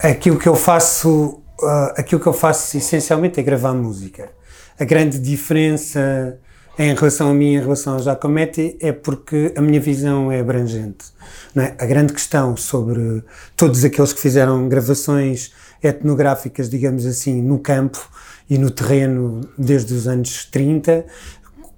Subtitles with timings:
[0.00, 4.30] Aquilo que eu faço, uh, aquilo que eu faço essencialmente é gravar música.
[4.78, 6.38] A grande diferença
[6.78, 11.06] em relação a mim, em relação ao Giacometti, é porque a minha visão é abrangente.
[11.56, 11.74] É?
[11.76, 13.24] A grande questão sobre
[13.56, 15.52] todos aqueles que fizeram gravações
[15.82, 17.98] etnográficas, digamos assim, no campo
[18.48, 21.06] e no terreno desde os anos 30,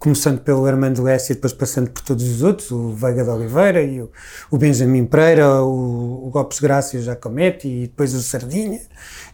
[0.00, 3.82] começando pelo Armando Lessa e depois passando por todos os outros, o Veiga de Oliveira
[3.82, 4.10] e o,
[4.50, 8.80] o Benjamin Pereira, o, o Gopes Graça e o Giacometti e depois o Sardinha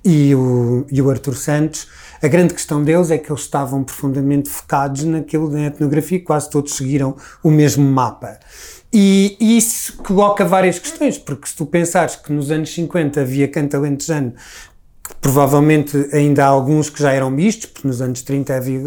[0.05, 1.87] e o, e o Arthur Santos.
[2.21, 6.75] A grande questão deles é que eles estavam profundamente focados naquilo da etnografia, quase todos
[6.75, 8.37] seguiram o mesmo mapa.
[8.93, 13.47] E, e isso coloca várias questões, porque se tu pensares que nos anos 50 havia
[13.47, 14.35] canto alentejano
[15.21, 18.81] provavelmente ainda há alguns que já eram mistos, porque nos anos 30 havia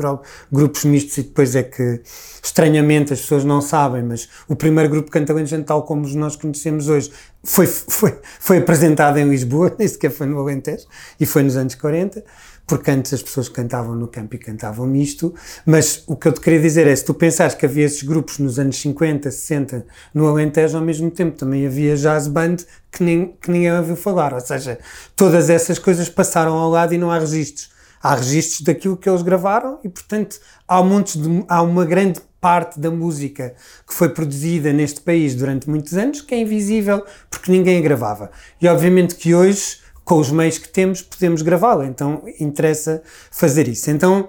[0.52, 2.02] grupos mistos e depois é que,
[2.44, 7.12] estranhamente, as pessoas não sabem, mas o primeiro grupo cantalentejano, tal como nós conhecemos hoje,
[7.44, 10.86] foi, foi, foi apresentado em Lisboa, nem sequer foi no Alentejo,
[11.20, 12.24] e foi nos anos 40
[12.70, 15.34] porque antes as pessoas cantavam no campo e cantavam misto,
[15.66, 18.38] mas o que eu te queria dizer é, se tu pensares que havia esses grupos
[18.38, 22.58] nos anos 50, 60, no Alentejo, ao mesmo tempo também havia jazz band
[22.92, 24.78] que, nem, que ninguém ouviu falar, ou seja,
[25.16, 27.72] todas essas coisas passaram ao lado e não há registros.
[28.02, 32.80] Há registros daquilo que eles gravaram e, portanto, há, um de, há uma grande parte
[32.80, 37.80] da música que foi produzida neste país durante muitos anos que é invisível porque ninguém
[37.80, 38.32] a gravava.
[38.62, 41.86] E obviamente que hoje com os meios que temos, podemos gravá-la.
[41.86, 43.92] Então interessa fazer isso.
[43.92, 44.28] Então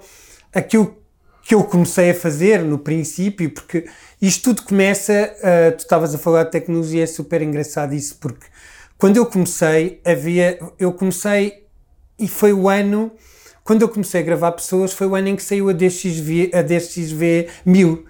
[0.54, 0.94] aquilo
[1.42, 3.86] que eu comecei a fazer no princípio, porque
[4.20, 8.46] isto tudo começa, uh, tu estavas a falar de tecnologia, é super engraçado isso, porque
[8.98, 11.64] quando eu comecei, havia, eu comecei
[12.18, 13.10] e foi o ano,
[13.64, 16.60] quando eu comecei a gravar pessoas, foi o ano em que saiu a DXV, a
[16.60, 18.04] DXV 1000,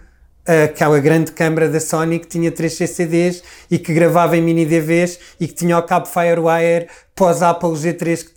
[0.64, 5.18] aquela grande câmara da Sony que tinha 3 CCDs e que gravava em mini DVs
[5.38, 8.32] e que tinha o cabo Firewire pós Apple G3 que,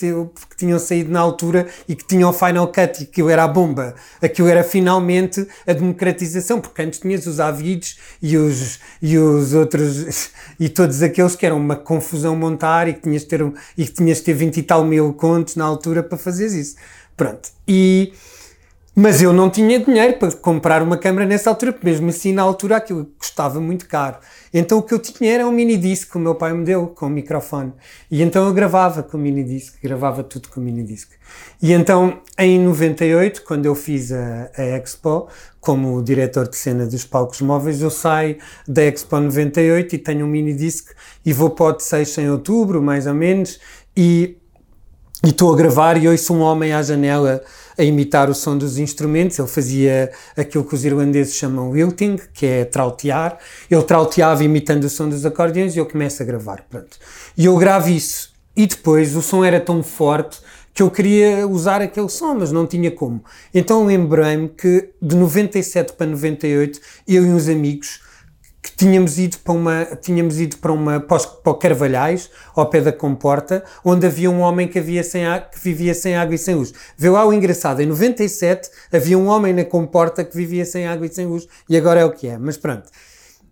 [0.49, 3.47] que, tinham saído na altura e que tinham o Final Cut e aquilo era a
[3.47, 3.95] bomba.
[4.21, 10.31] Aquilo era finalmente a democratização, porque antes tinhas os Avids e os, e os outros
[10.59, 13.93] e todos aqueles que eram uma confusão montar e que tinhas de ter, e que
[13.93, 16.75] tinhas ter 20 e tal mil contos na altura para fazer isso.
[17.15, 17.49] Pronto.
[17.65, 18.11] E
[18.95, 22.77] mas eu não tinha dinheiro para comprar uma câmera nessa altura, mesmo assim na altura
[22.77, 24.17] aquilo custava muito caro.
[24.53, 26.87] Então o que eu tinha era um mini disc que o meu pai me deu
[26.87, 27.73] com o microfone.
[28.11, 31.09] E então eu gravava com o mini disc, gravava tudo com o mini disc.
[31.59, 35.27] E então em 98, quando eu fiz a, a Expo,
[35.59, 38.37] como diretor de cena dos palcos móveis, eu saio
[38.67, 40.91] da Expo 98 e tenho um mini disc
[41.25, 43.59] e vou para o de 6 em outubro, mais ou menos,
[43.97, 44.37] e
[45.23, 47.41] estou a gravar e ouço um homem à janela
[47.77, 49.39] a imitar o som dos instrumentos.
[49.39, 53.37] Ele fazia aquilo que os irlandeses chamam wilting, que é trautear.
[53.69, 56.65] Ele trauteava imitando o som dos acordeões e eu começo a gravar.
[56.69, 56.97] Pronto.
[57.37, 58.31] E eu gravo isso.
[58.55, 60.39] E depois o som era tão forte
[60.73, 63.23] que eu queria usar aquele som, mas não tinha como.
[63.53, 67.99] Então lembrei-me que de 97 para 98, eu e uns amigos
[68.63, 72.93] que tínhamos ido para uma, tínhamos ido para uma, para, o Carvalhais, ao pé da
[72.93, 76.73] Comporta, onde havia um homem que, havia sem que vivia sem água e sem luz.
[76.97, 81.05] Vê lá o engraçado, em 97 havia um homem na Comporta que vivia sem água
[81.05, 82.89] e sem luz, e agora é o que é, mas pronto.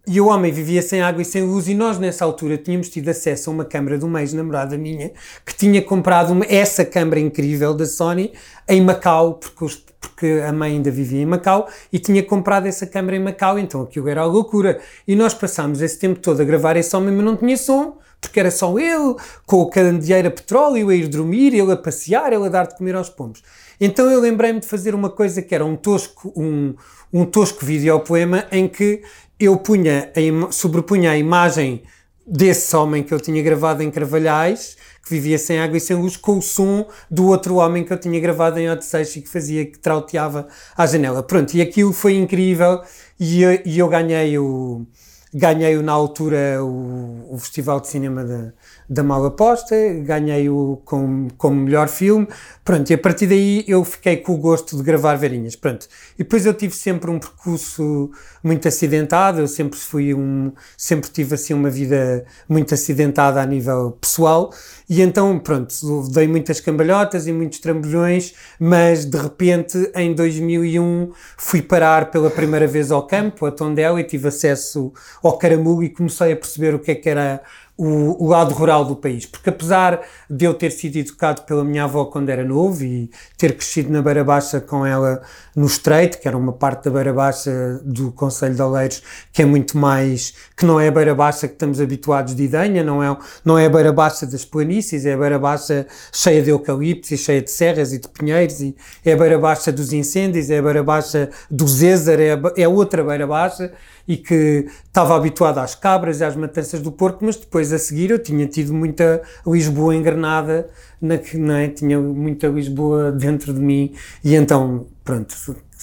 [0.08, 3.08] E o homem vivia sem água e sem luz, e nós nessa altura tínhamos tido
[3.10, 5.12] acesso a uma câmara de uma ex-namorada minha
[5.46, 8.34] que tinha comprado uma, essa câmara incrível da Sony
[8.68, 12.88] em Macau, porque, os, porque a mãe ainda vivia em Macau e tinha comprado essa
[12.88, 14.80] câmara em Macau, então aquilo era a loucura.
[15.08, 18.40] E nós passámos esse tempo todo a gravar esse homem, mas não tinha som, porque
[18.40, 19.16] era só ele,
[19.46, 22.76] com o candeeiro a petróleo, a ir dormir, ele a passear, ele a dar de
[22.76, 23.44] comer aos pombos.
[23.80, 26.76] Então eu lembrei-me de fazer uma coisa que era um tosco, um,
[27.12, 29.02] um tosco videopoema em que
[29.46, 31.84] eu punha, a, sobrepunha a imagem
[32.26, 36.16] desse homem que eu tinha gravado em Carvalhais, que vivia sem água e sem luz,
[36.16, 39.66] com o som do outro homem que eu tinha gravado em Odisseis e que fazia,
[39.66, 40.48] que trauteava
[40.78, 41.24] à janela.
[41.24, 42.82] Pronto, e aquilo foi incrível
[43.20, 44.86] e eu, e eu ganhei o
[45.34, 48.52] ganhei na altura o, o Festival de Cinema de,
[48.92, 49.74] da Mal Aposta,
[50.04, 52.28] ganhei-o como, como melhor filme,
[52.62, 55.88] pronto, e a partir daí eu fiquei com o gosto de gravar velhinhas, pronto.
[56.16, 58.12] E depois eu tive sempre um percurso
[58.44, 63.92] muito acidentado, eu sempre fui um, sempre tive assim uma vida muito acidentada a nível
[63.92, 64.52] pessoal,
[64.90, 65.74] e então, pronto,
[66.12, 72.68] dei muitas cambalhotas e muitos trambolhões, mas de repente, em 2001, fui parar pela primeira
[72.68, 74.92] vez ao campo, a Tondela, e tive acesso
[75.24, 77.42] ao caramulo e comecei a perceber o que é que era
[77.84, 81.86] o, o, lado rural do país, porque apesar de eu ter sido educado pela minha
[81.86, 85.24] avó quando era novo e ter crescido na Beira Baixa com ela
[85.56, 89.02] no Estreito, que era uma parte da Beira Baixa do Conselho de Oleiros,
[89.34, 92.84] que é muito mais, que não é a Beira Baixa que estamos habituados de Idanha,
[92.84, 96.52] não é, não é a Beira Baixa das planícies, é a Beira Baixa cheia de
[96.52, 100.52] eucaliptos e cheia de serras e de pinheiros, e é a Beira Baixa dos incêndios,
[100.52, 103.74] é a Beira Baixa do Zézar, é, é outra Beira Baixa,
[104.08, 108.12] e que estava habituado às cabras e às matanças do porco, mas depois a seguir
[108.12, 110.70] eu tinha tido muita Lisboa engrenada,
[111.02, 111.68] na que não é?
[111.68, 113.94] tinha muita Lisboa dentro de mim
[114.24, 115.36] e então, pronto,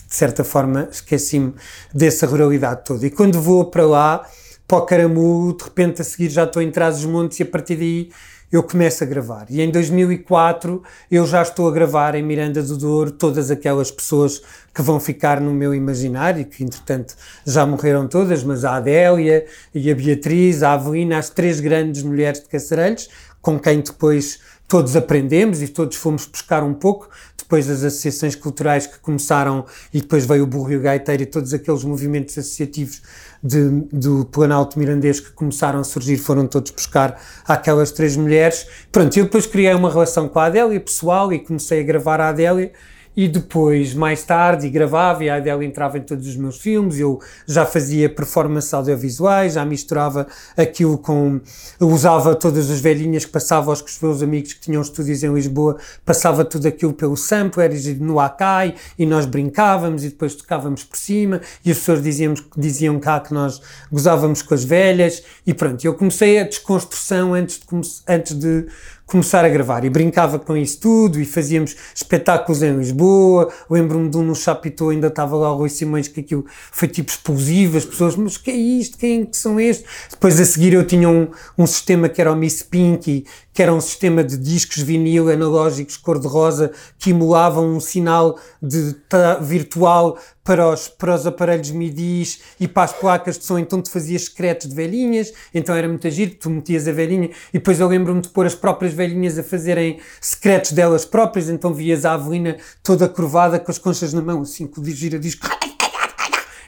[0.08, 1.54] de certa forma esqueci-me
[1.92, 3.06] dessa ruralidade toda.
[3.06, 4.26] E quando vou para lá,
[4.66, 7.46] para o Caramulo, de repente a seguir já estou em trás dos montes e a
[7.46, 8.10] partir daí
[8.50, 9.46] eu começo a gravar.
[9.50, 14.42] E em 2004 eu já estou a gravar em Miranda do Douro todas aquelas pessoas
[14.78, 19.44] que vão ficar no meu imaginário, que entretanto já morreram todas, mas a Adélia
[19.74, 23.08] e a Beatriz, a Avelina, as três grandes mulheres de Caçarelhos,
[23.42, 24.38] com quem depois
[24.68, 30.00] todos aprendemos e todos fomos buscar um pouco, depois as associações culturais que começaram e
[30.00, 33.02] depois veio o Burro e o Gaiteiro e todos aqueles movimentos associativos
[33.42, 38.64] de, do Planalto Mirandês que começaram a surgir foram todos buscar aquelas três mulheres.
[38.92, 42.28] Pronto, eu depois criei uma relação com a Adélia pessoal e comecei a gravar a
[42.28, 42.70] Adélia
[43.16, 47.20] e depois, mais tarde, gravava e a Adele entrava em todos os meus filmes, eu
[47.46, 50.26] já fazia performances audiovisuais, já misturava
[50.56, 51.40] aquilo com...
[51.80, 56.44] usava todas as velhinhas que passava aos meus amigos que tinham estúdios em Lisboa, passava
[56.44, 61.70] tudo aquilo pelo sampler no Akai e nós brincávamos e depois tocávamos por cima e
[61.70, 63.60] as pessoas diziam, diziam cá que nós
[63.90, 67.66] gozávamos com as velhas e pronto, eu comecei a desconstrução antes de,
[68.06, 68.66] antes de
[69.08, 73.50] começar a gravar e brincava com isso tudo e fazíamos espetáculos em Lisboa.
[73.68, 77.10] Lembro-me de um no Chapitão, ainda estava lá o Rui Simões, que aquilo foi tipo
[77.10, 77.78] explosivo.
[77.78, 78.98] As pessoas, mas o que é isto?
[78.98, 79.90] Quem é que são estes?
[80.10, 83.24] Depois a seguir eu tinha um, um sistema que era o Miss Pinky,
[83.58, 88.94] que era um sistema de discos vinil analógicos cor-de-rosa que emulavam um sinal de
[89.40, 93.90] virtual para os, para os aparelhos MIDI e para as placas de som, então tu
[93.90, 97.88] fazias secretos de velhinhas, então era muito agir, tu metias a velhinha, e depois eu
[97.88, 102.58] lembro-me de pôr as próprias velhinhas a fazerem secretos delas próprias, então vias a Avelina
[102.80, 105.48] toda curvada com as conchas na mão, assim, com o gira-disco,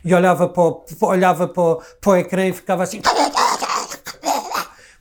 [0.05, 3.01] e olhava para o, olhava para o, para o ecrã e ficava assim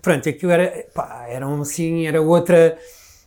[0.02, 2.78] Pronto, aquilo era, pá, era assim, era outra,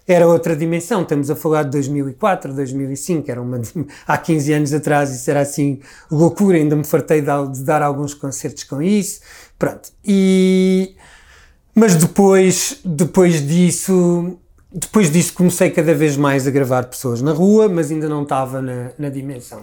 [0.07, 1.03] era outra dimensão.
[1.03, 3.61] Estamos a falar de 2004, 2005, era uma,
[4.07, 5.81] há 15 anos atrás, isso era assim
[6.11, 6.57] loucura.
[6.57, 9.21] Ainda me fartei de, de dar alguns concertos com isso.
[9.59, 10.95] Pronto, e.
[11.75, 14.39] Mas depois, depois disso,
[14.75, 18.63] depois disso comecei cada vez mais a gravar pessoas na rua, mas ainda não estava
[18.63, 19.63] na, na dimensão.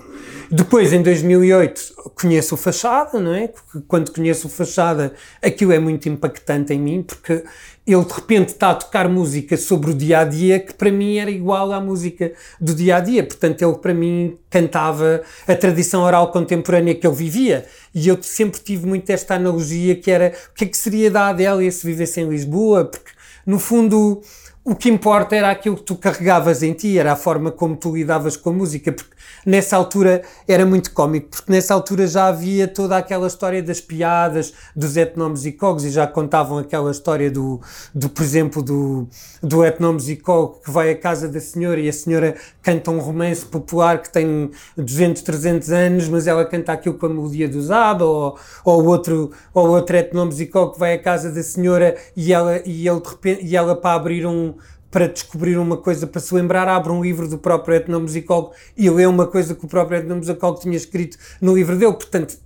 [0.51, 3.50] Depois, em 2008, conheço o Fachada, não é?
[3.88, 7.44] Quando conheço o Fachada, aquilo é muito impactante em mim, porque
[7.88, 11.17] ele de repente está a tocar música sobre o dia a dia que para mim
[11.17, 13.23] era igual à música do dia a dia.
[13.23, 17.65] Portanto, ele para mim cantava a tradição oral contemporânea que ele vivia.
[17.95, 21.30] E eu sempre tive muito esta analogia que era o que é que seria da
[21.30, 23.11] Adélia se vivesse em Lisboa, porque
[23.44, 24.21] no fundo
[24.63, 27.95] o que importa era aquilo que tu carregavas em ti, era a forma como tu
[27.95, 32.68] lidavas com a música, porque nessa altura era muito cómico, porque nessa altura já havia
[32.68, 37.61] toda aquela história das piadas, dos etnomusicólogos, e já contavam aquela história do,
[37.95, 39.07] do por exemplo, do,
[39.42, 44.01] do etnomusicólogo que vai à casa da senhora e a senhora canta um romance popular
[44.01, 48.37] que tem 200, 300 anos, mas ela canta aquilo com a melodia do Zaba, ou,
[48.66, 53.01] ou outro, ou outro etnomusicólogo que vai à casa da senhora e ela, e ele
[53.42, 54.58] e ela para abrir um
[54.91, 59.05] para descobrir uma coisa, para se lembrar, abre um livro do próprio etnomusicólogo e lê
[59.05, 61.93] uma coisa que o próprio etnomusicólogo tinha escrito no livro dele.
[61.93, 62.37] Portanto,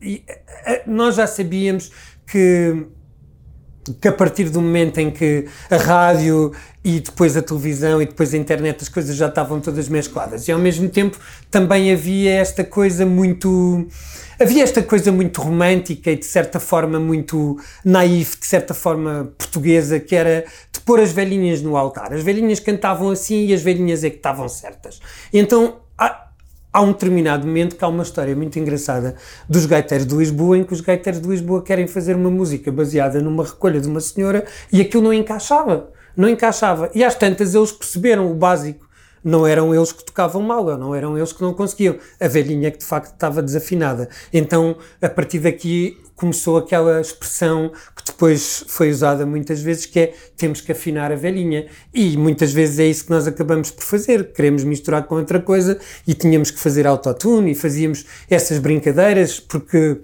[0.85, 1.91] nós já sabíamos
[2.27, 2.85] que,
[4.01, 6.51] que a partir do momento em que a rádio
[6.83, 10.47] e depois a televisão e depois a internet as coisas já estavam todas mescladas.
[10.47, 11.17] E ao mesmo tempo
[11.49, 13.87] também havia esta coisa muito
[14.39, 19.99] havia esta coisa muito romântica e de certa forma muito naif, de certa forma portuguesa,
[19.99, 22.13] que era de pôr as velhinhas no altar.
[22.13, 24.99] As velhinhas cantavam assim e as velhinhas é que estavam certas.
[25.31, 25.81] Então
[26.73, 29.15] há um determinado momento que há uma história muito engraçada
[29.47, 33.21] dos gaiteiros de Lisboa, em que os gaiteiros de Lisboa querem fazer uma música baseada
[33.21, 35.91] numa recolha de uma senhora e aquilo não encaixava.
[36.17, 36.89] Não encaixava.
[36.95, 38.82] E às tantas eles perceberam o básico.
[39.23, 41.97] Não eram eles que tocavam mal, não eram eles que não conseguiam.
[42.19, 44.09] A velhinha que de facto estava desafinada.
[44.31, 50.13] Então, a partir daqui, começou aquela expressão que depois foi usada muitas vezes, que é
[50.37, 51.67] temos que afinar a velhinha.
[51.93, 54.31] E muitas vezes é isso que nós acabamos por fazer.
[54.33, 60.01] Queremos misturar com outra coisa e tínhamos que fazer autotune e fazíamos essas brincadeiras porque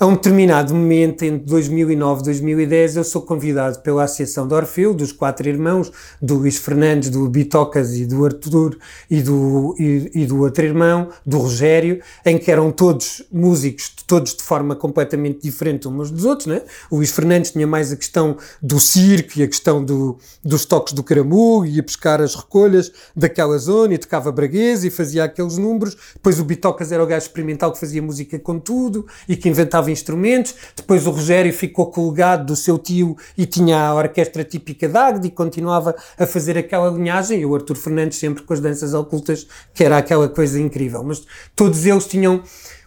[0.00, 4.94] a um determinado momento, entre 2009 e 2010, eu sou convidado pela Associação de Orfeu,
[4.94, 5.90] dos quatro irmãos,
[6.22, 8.78] do Luís Fernandes, do Bitocas e do Artur
[9.10, 14.36] e do, e, e, do outro irmão, do Rogério, em que eram todos músicos, todos
[14.36, 16.46] de forma completamente diferente uns dos outros.
[16.46, 16.62] Né?
[16.92, 20.92] O Luís Fernandes tinha mais a questão do circo e a questão do, dos toques
[20.92, 25.96] do caramu, ia pescar as recolhas daquela zona e tocava braguês e fazia aqueles números.
[26.14, 29.87] Depois o Bitocas era o gajo experimental que fazia música com tudo e que inventava
[29.88, 30.54] instrumentos.
[30.76, 34.88] Depois o Rogério ficou com o legado do seu tio e tinha a orquestra típica
[34.88, 37.40] da Agde e continuava a fazer aquela linhagem.
[37.40, 41.02] E o Arthur Fernandes sempre com as danças ocultas, que era aquela coisa incrível.
[41.02, 41.22] Mas
[41.54, 42.42] todos eles tinham.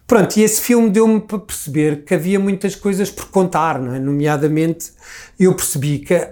[0.07, 3.99] Pronto, e esse filme deu-me para perceber que havia muitas coisas por contar, não é?
[3.99, 4.91] Nomeadamente,
[5.39, 6.27] eu percebi que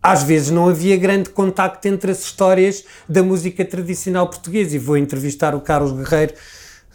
[0.00, 4.76] às vezes não havia grande contacto entre as histórias da música tradicional portuguesa.
[4.76, 6.34] E vou entrevistar o Carlos Guerreiro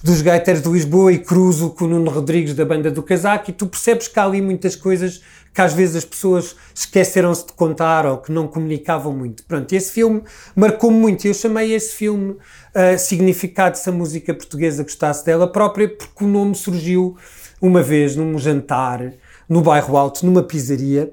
[0.03, 3.53] dos gaiteiros de Lisboa e cruzo com o Nuno Rodrigues da banda do Casaco e
[3.53, 5.21] tu percebes que há ali muitas coisas
[5.53, 9.43] que às vezes as pessoas esqueceram-se de contar ou que não comunicavam muito.
[9.43, 10.23] Pronto, esse filme
[10.55, 11.27] marcou-me muito.
[11.27, 16.27] Eu chamei esse filme uh, Significado se a música portuguesa gostasse dela própria porque o
[16.27, 17.17] nome surgiu
[17.61, 19.13] uma vez num jantar
[19.49, 21.11] no bairro Alto, numa pizzaria,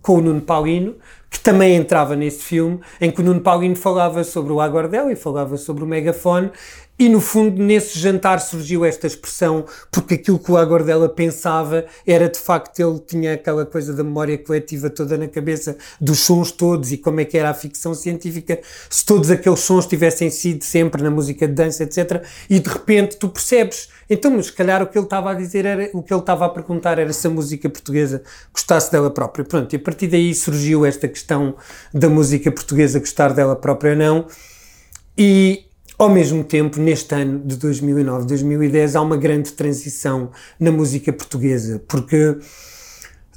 [0.00, 0.94] com o Nuno Paulino,
[1.30, 5.16] que também entrava nesse filme, em que o Nuno Paulino falava sobre o aguardel e
[5.16, 6.50] falava sobre o megafone,
[6.96, 12.28] e no fundo, nesse jantar surgiu esta expressão, porque aquilo que o Agordela pensava era
[12.28, 16.92] de facto ele tinha aquela coisa da memória coletiva toda na cabeça, dos sons todos
[16.92, 21.02] e como é que era a ficção científica, se todos aqueles sons tivessem sido sempre
[21.02, 22.24] na música de dança, etc.
[22.48, 25.66] E de repente tu percebes, então, mas se calhar o que ele estava a dizer
[25.66, 28.22] era, o que ele estava a perguntar era se a música portuguesa
[28.52, 29.44] gostasse dela própria.
[29.44, 31.56] Pronto, e a partir daí surgiu esta questão
[31.92, 34.26] da música portuguesa gostar dela própria ou não.
[35.16, 35.63] E
[35.98, 41.82] ao mesmo tempo, neste ano de 2009, 2010, há uma grande transição na música portuguesa,
[41.86, 42.36] porque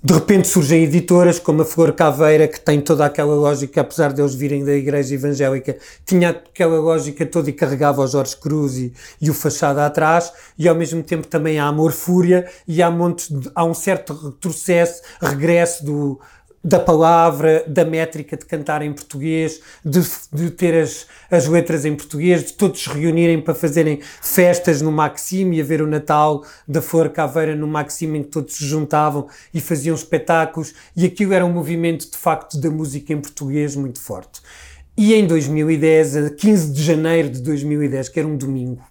[0.03, 4.21] de repente surgem editoras como a Flor Caveira, que tem toda aquela lógica, apesar de
[4.21, 8.93] eles virem da igreja evangélica, tinha aquela lógica toda e carregava o Jorge Cruz e,
[9.19, 12.89] e o Fachada atrás, e ao mesmo tempo também há Amor Fúria, e há,
[13.55, 16.19] há um certo retrocesso, regresso do,
[16.63, 20.01] da palavra, da métrica de cantar em português, de,
[20.33, 24.91] de ter as, as letras em português, de todos se reunirem para fazerem festas no
[24.91, 29.27] Maxime e haver o Natal da Flor Caveira no Maxime em que todos se juntavam
[29.53, 34.01] e faziam espetáculos e aquilo era um movimento de facto da música em português muito
[34.01, 34.41] forte.
[34.97, 38.81] E em 2010, 15 de janeiro de 2010, que era um domingo,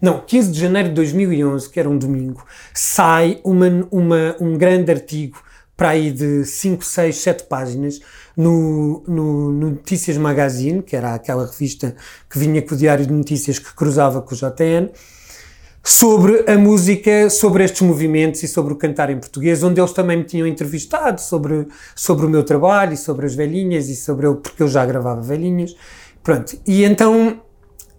[0.00, 4.92] não, 15 de janeiro de 2011, que era um domingo, sai uma, uma, um grande
[4.92, 5.42] artigo
[5.78, 8.00] para aí de 5, 6, 7 páginas
[8.36, 11.94] no, no, no, Notícias Magazine, que era aquela revista
[12.28, 14.90] que vinha com o Diário de Notícias que cruzava com o JN,
[15.80, 20.16] sobre a música, sobre estes movimentos e sobre o cantar em português, onde eles também
[20.16, 24.34] me tinham entrevistado sobre, sobre o meu trabalho e sobre as velhinhas e sobre eu,
[24.34, 25.76] porque eu já gravava velhinhas.
[26.24, 27.40] Pronto, e então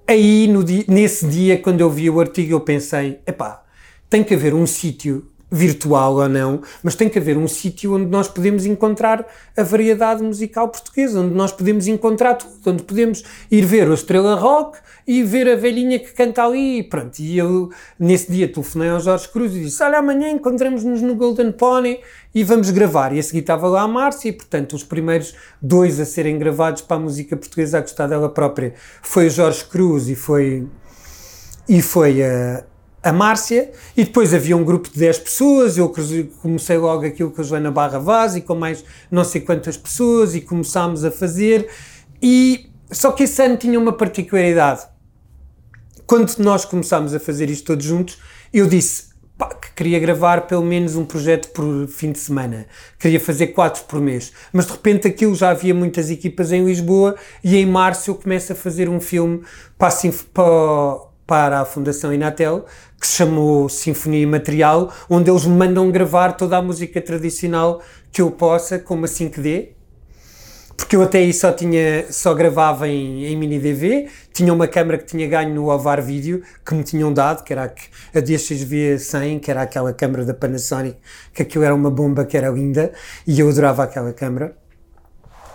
[0.06, 3.64] aí no dia, nesse dia, quando eu vi o artigo, eu pensei: epá,
[4.10, 8.06] tem que haver um sítio virtual ou não, mas tem que haver um sítio onde
[8.06, 9.26] nós podemos encontrar
[9.58, 14.36] a variedade musical portuguesa, onde nós podemos encontrar tudo, onde podemos ir ver o Estrela
[14.36, 14.78] Rock
[15.08, 17.18] e ver a velhinha que canta ali, e pronto.
[17.20, 21.52] E eu, nesse dia, telefonei ao Jorge Cruz e disse, olha, amanhã encontramos-nos no Golden
[21.52, 22.00] Pony
[22.34, 23.12] e vamos gravar.
[23.12, 26.84] E a seguir estava lá a Márcia, e portanto os primeiros dois a serem gravados
[26.84, 30.68] para a música portuguesa a gostar dela própria foi o Jorge Cruz e foi...
[31.68, 32.64] E foi a,
[33.02, 35.94] a Márcia, e depois havia um grupo de 10 pessoas, eu
[36.42, 40.36] comecei logo aquilo com a Joana Barra Vaz e com mais não sei quantas pessoas,
[40.36, 41.70] e começámos a fazer,
[42.22, 44.82] e só que esse ano tinha uma particularidade.
[46.06, 48.18] Quando nós começámos a fazer isto todos juntos,
[48.52, 52.66] eu disse pá, que queria gravar pelo menos um projeto por fim de semana,
[52.98, 57.16] queria fazer quatro por mês, mas de repente aquilo já havia muitas equipas em Lisboa,
[57.42, 59.42] e em março eu começo a fazer um filme
[59.78, 59.90] para,
[60.34, 62.66] para para a Fundação Inatel,
[63.00, 68.20] que se chamou Sinfonia Imaterial, onde eles me mandam gravar toda a música tradicional que
[68.20, 69.70] eu possa, com uma 5D,
[70.76, 74.98] porque eu até aí só tinha, só gravava em, em mini DV, tinha uma câmera
[74.98, 79.40] que tinha ganho no Ovar Video, que me tinham dado, que era a, a DXV100,
[79.40, 80.98] que era aquela câmera da Panasonic,
[81.32, 82.92] que aquilo era uma bomba que era linda,
[83.28, 84.56] e eu adorava aquela câmera.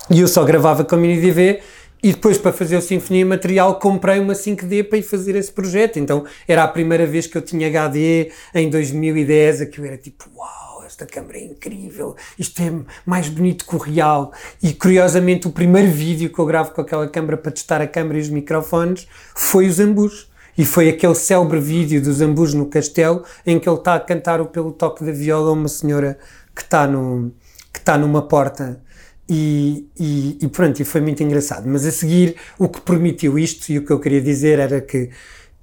[0.08, 1.60] E eu só gravava com mini DV,
[2.04, 5.98] e depois, para fazer o Sinfonia Material, comprei uma 5D para ir fazer esse projeto.
[5.98, 10.84] Então, era a primeira vez que eu tinha HD em 2010, aquilo era tipo, uau,
[10.84, 12.70] esta câmera é incrível, isto é
[13.06, 14.34] mais bonito que o real.
[14.62, 18.18] E, curiosamente, o primeiro vídeo que eu gravo com aquela câmera para testar a câmera
[18.18, 20.30] e os microfones foi os Ambus.
[20.58, 24.44] E foi aquele célebre vídeo dos Ambus no castelo, em que ele está a cantar
[24.44, 26.18] pelo toque da viola uma senhora
[26.54, 27.32] que está, no,
[27.72, 28.83] que está numa porta
[29.28, 31.66] e, e, e, pronto, e foi muito engraçado.
[31.66, 35.10] Mas a seguir, o que permitiu isto e o que eu queria dizer era que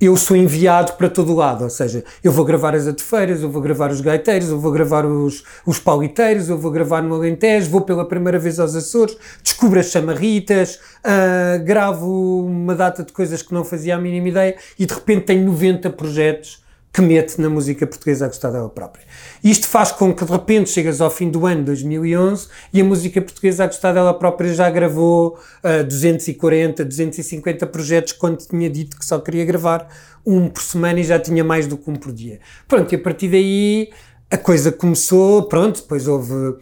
[0.02, 3.62] eu sou enviado para todo lado, ou seja, eu vou gravar as atefeiras, eu vou
[3.62, 7.82] gravar os gaiteiros, eu vou gravar os, os pauliteiros, eu vou gravar no Alentejo, vou
[7.82, 13.54] pela primeira vez aos Açores, descubro as chamarritas, uh, gravo uma data de coisas que
[13.54, 16.61] não fazia a mínima ideia e de repente tenho 90 projetos
[16.94, 19.06] que mete na música portuguesa a gostar dela própria.
[19.44, 23.22] Isto faz com que de repente chegas ao fim do ano 2011 e a música
[23.22, 29.06] portuguesa a gostar dela própria já gravou uh, 240, 250 projetos quando tinha dito que
[29.06, 29.88] só queria gravar
[30.26, 32.40] um por semana e já tinha mais do que um por dia.
[32.68, 33.90] Pronto, e a partir daí
[34.30, 36.58] a coisa começou, pronto, depois houve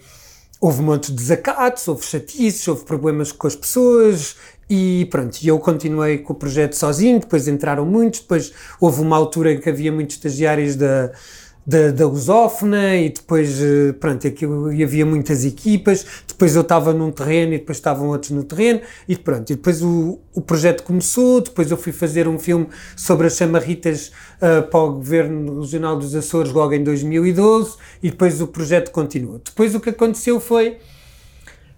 [0.61, 4.35] houve um monte de desacatos, houve chatices, houve problemas com as pessoas,
[4.69, 9.53] e pronto, eu continuei com o projeto sozinho, depois entraram muitos, depois houve uma altura
[9.53, 11.11] em que havia muitos estagiários da,
[11.69, 16.93] da, da lusófona e depois, eh, pronto, aquilo, e havia muitas equipas, depois eu estava
[16.93, 20.83] num terreno e depois estavam outros no terreno e pronto, e depois o, o projeto
[20.83, 25.97] começou, depois eu fui fazer um filme sobre as chamarritas uh, para o Governo Regional
[25.97, 29.39] dos Açores logo em 2012 e depois o projeto continuou.
[29.43, 30.77] Depois o que aconteceu foi,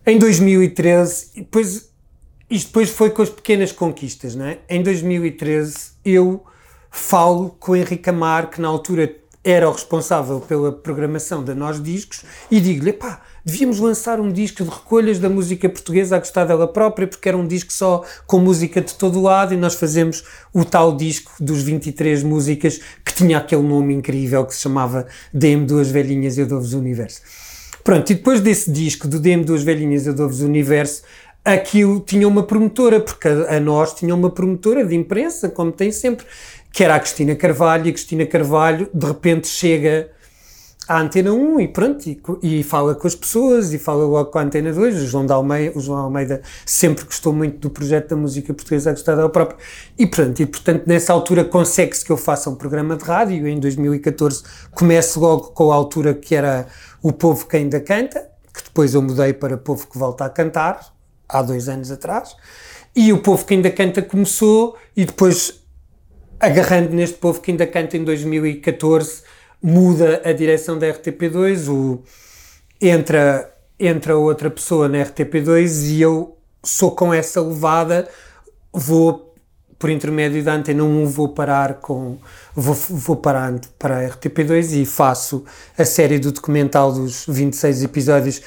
[0.05, 1.90] em 2013, depois
[2.51, 4.59] isto depois foi com as pequenas conquistas, não é?
[4.69, 6.43] Em 2013 eu
[6.91, 11.81] falo com o Henrique Amar, que na altura era o responsável pela programação da Nós
[11.81, 16.43] Discos, e digo-lhe, pá, devíamos lançar um disco de recolhas da música portuguesa a gostar
[16.43, 20.23] dela própria, porque era um disco só com música de todo lado, e nós fazemos
[20.53, 25.65] o tal disco dos 23 músicas que tinha aquele nome incrível que se chamava DM
[25.65, 27.21] Duas Velhinhas e Eu Dou-vos Universo.
[27.83, 31.01] Pronto, e depois desse disco do DM Duas Velhinhas e Eu Dou-vos Universo,
[31.43, 35.91] aquilo tinha uma promotora, porque a, a, nós tinha uma promotora de imprensa, como tem
[35.91, 36.25] sempre,
[36.71, 40.09] que era a Cristina Carvalho, e a Cristina Carvalho de repente chega
[40.87, 44.39] à Antena 1 e pronto, e, e, fala com as pessoas, e fala logo com
[44.39, 48.15] a Antena 2, o João, Almeida, o João Almeida sempre gostou muito do projeto da
[48.15, 49.57] música portuguesa a gostar dela própria,
[49.97, 53.59] e pronto, e portanto nessa altura consegue-se que eu faça um programa de rádio, em
[53.59, 56.67] 2014 começo logo com a altura que era
[57.01, 60.91] O Povo que Ainda Canta, que depois eu mudei para Povo que Volta a Cantar,
[61.31, 62.35] há dois anos atrás,
[62.95, 65.61] e o povo que ainda canta começou, e depois,
[66.39, 69.23] agarrando neste povo que ainda canta em 2014,
[69.61, 72.03] muda a direção da RTP2, o,
[72.81, 78.07] entra, entra outra pessoa na RTP2 e eu sou com essa levada,
[78.73, 79.31] vou
[79.81, 82.19] por intermédio da Antena 1 vou parar com
[82.55, 85.43] vou, vou parar para a RTP2 e faço
[85.75, 88.41] a série do documental dos 26 episódios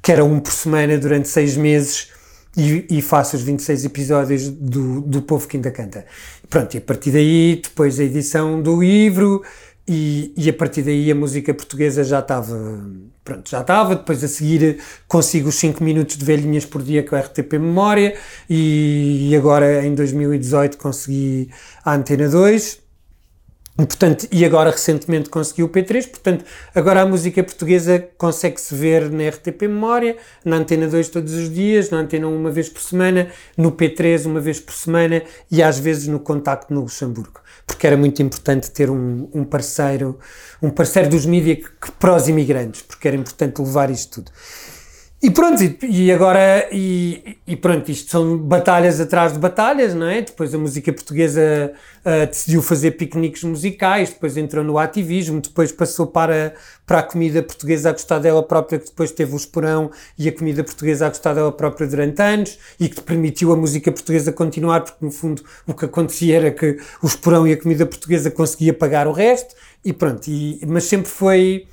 [0.00, 2.08] que era um por semana durante seis meses
[2.56, 6.04] e, e faço os 26 episódios do, do Povo que ainda canta.
[6.48, 9.42] Pronto, e a partir daí, depois a edição do livro,
[9.86, 12.78] e, e, a partir daí a música portuguesa já estava,
[13.24, 17.16] pronto, já estava, depois a seguir consigo os 5 minutos de velhinhas por dia com
[17.16, 18.14] a RTP Memória,
[18.50, 21.48] e, e agora em 2018 consegui
[21.82, 22.80] a Antena 2,
[23.86, 29.28] Portanto, e agora recentemente conseguiu o P3, portanto, agora a música portuguesa consegue-se ver na
[29.28, 33.28] RTP Memória, na Antena 2 todos os dias, na Antena 1 uma vez por semana,
[33.56, 37.96] no P3 uma vez por semana e às vezes no Contacto no Luxemburgo, porque era
[37.96, 40.18] muito importante ter um, um parceiro,
[40.60, 41.60] um parceiro dos mídias
[42.00, 44.32] para os imigrantes, porque era importante levar isto tudo.
[45.20, 50.22] E pronto, e, agora, e, e, pronto, isto são batalhas atrás de batalhas, não é?
[50.22, 51.72] Depois a música portuguesa
[52.04, 56.54] uh, decidiu fazer piqueniques musicais, depois entrou no ativismo, depois passou para,
[56.86, 60.32] para a comida portuguesa a gostar dela própria, que depois teve o esporão e a
[60.32, 64.82] comida portuguesa a gostar dela própria durante anos, e que permitiu a música portuguesa continuar,
[64.82, 68.72] porque no fundo o que acontecia era que o esporão e a comida portuguesa conseguia
[68.72, 69.52] pagar o resto,
[69.84, 71.66] e pronto, e, mas sempre foi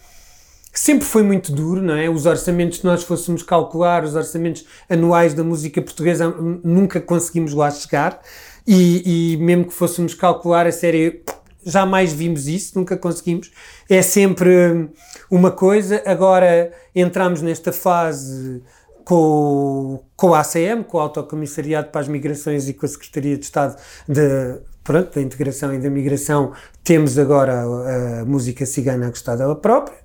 [0.75, 2.09] sempre foi muito duro, não é?
[2.09, 6.27] Os orçamentos, se nós fôssemos calcular, os orçamentos anuais da música portuguesa,
[6.63, 8.21] nunca conseguimos lá chegar.
[8.67, 11.23] E, e mesmo que fôssemos calcular a série,
[11.65, 13.51] jamais vimos isso, nunca conseguimos.
[13.89, 14.89] É sempre
[15.31, 16.03] uma coisa.
[16.05, 18.61] Agora entramos nesta fase
[19.05, 23.45] com, com a ACM, com o Autocomissariado para as Migrações e com a Secretaria de
[23.45, 29.09] Estado de, pronto, da Integração e da Migração, temos agora a, a música cigana a
[29.09, 30.04] gostar dela própria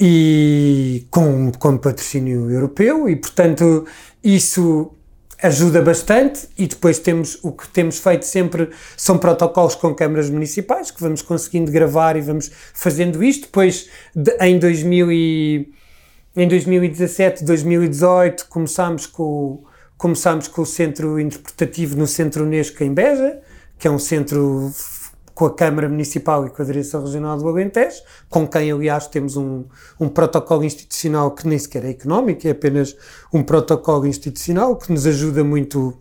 [0.00, 3.86] e com, com patrocínio europeu e portanto
[4.24, 4.92] isso
[5.42, 6.48] ajuda bastante.
[6.56, 11.20] E depois temos o que temos feito sempre são protocolos com câmaras municipais que vamos
[11.20, 13.42] conseguindo gravar e vamos fazendo isto.
[13.42, 15.72] Depois de, em 2000 e,
[16.34, 19.64] em 2017 2018 começámos com
[19.98, 23.40] começámos com o centro interpretativo no centro Unesco em Beja
[23.78, 24.72] que é um centro
[25.40, 29.38] com a Câmara Municipal e com a Direção Regional do Alentejo, com quem, aliás, temos
[29.38, 29.64] um,
[29.98, 32.94] um protocolo institucional que nem sequer é económico, é apenas
[33.32, 35.94] um protocolo institucional que nos ajuda muito,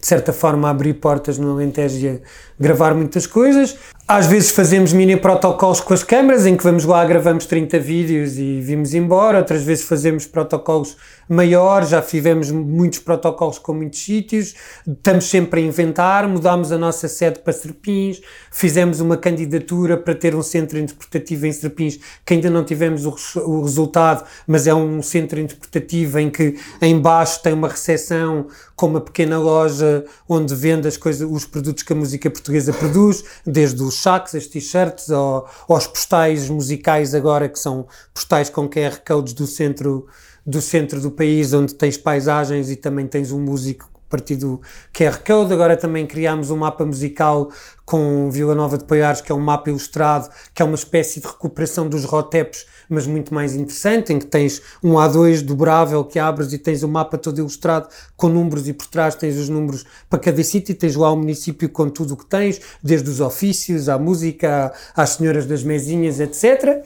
[0.00, 2.20] de certa forma, a abrir portas no Alentejo e
[2.58, 3.78] gravar muitas coisas.
[4.08, 8.38] Às vezes fazemos mini protocolos com as câmaras, em que vamos lá, gravamos 30 vídeos
[8.38, 9.38] e vimos embora.
[9.38, 10.96] Outras vezes fazemos protocolos
[11.30, 14.56] maiores, já fizemos muitos protocolos com muitos sítios.
[14.84, 20.34] Estamos sempre a inventar, mudámos a nossa sede para Serpins, fizemos uma candidatura para ter
[20.34, 23.14] um centro interpretativo em Serpins, que ainda não tivemos o,
[23.46, 29.00] o resultado, mas é um centro interpretativo em que embaixo tem uma recepção com uma
[29.00, 33.94] pequena loja onde vende as coisas, os produtos que a música portuguesa produz, desde os
[33.94, 39.46] sacos, as t-shirts, ao, aos postais musicais agora, que são postais com QR codes do
[39.46, 40.08] centro,
[40.44, 44.60] do centro do país, onde tens paisagens e também tens um músico a partir do
[44.92, 45.52] QR Code.
[45.52, 47.50] Agora também criámos um mapa musical
[47.84, 51.26] com Vila Nova de Poiares, que é um mapa ilustrado, que é uma espécie de
[51.26, 56.52] recuperação dos rotepos mas muito mais interessante, em que tens um A2 dobrável que abres
[56.52, 60.18] e tens o mapa todo ilustrado com números e por trás tens os números para
[60.18, 63.88] cada sítio e tens lá o município com tudo o que tens, desde os ofícios,
[63.88, 66.84] à música, às senhoras das mesinhas, etc.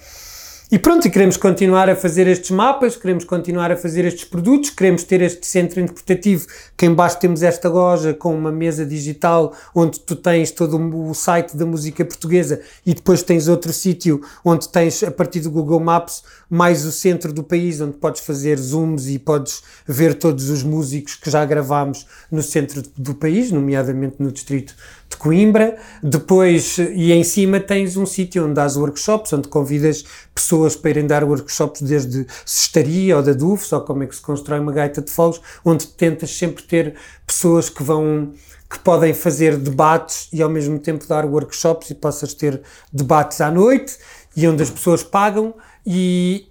[0.74, 4.70] E pronto, e queremos continuar a fazer estes mapas, queremos continuar a fazer estes produtos,
[4.70, 10.00] queremos ter este centro interpretativo, que embaixo temos esta loja com uma mesa digital onde
[10.00, 15.04] tu tens todo o site da música portuguesa e depois tens outro sítio onde tens,
[15.04, 19.16] a partir do Google Maps, mais o centro do país, onde podes fazer zooms e
[19.16, 24.74] podes ver todos os músicos que já gravámos no centro do país, nomeadamente no distrito
[25.14, 25.76] de Coimbra.
[26.02, 31.06] Depois, e em cima tens um sítio onde dás workshops, onde convidas pessoas para irem
[31.06, 35.00] dar workshops desde cestaria ou da DUFs, ou como é que se constrói uma gaita
[35.00, 36.94] de fogos, onde tentas sempre ter
[37.26, 38.32] pessoas que vão
[38.70, 42.60] que podem fazer debates e ao mesmo tempo dar workshops e possas ter
[42.92, 43.96] debates à noite
[44.36, 45.54] e onde as pessoas pagam
[45.86, 46.48] e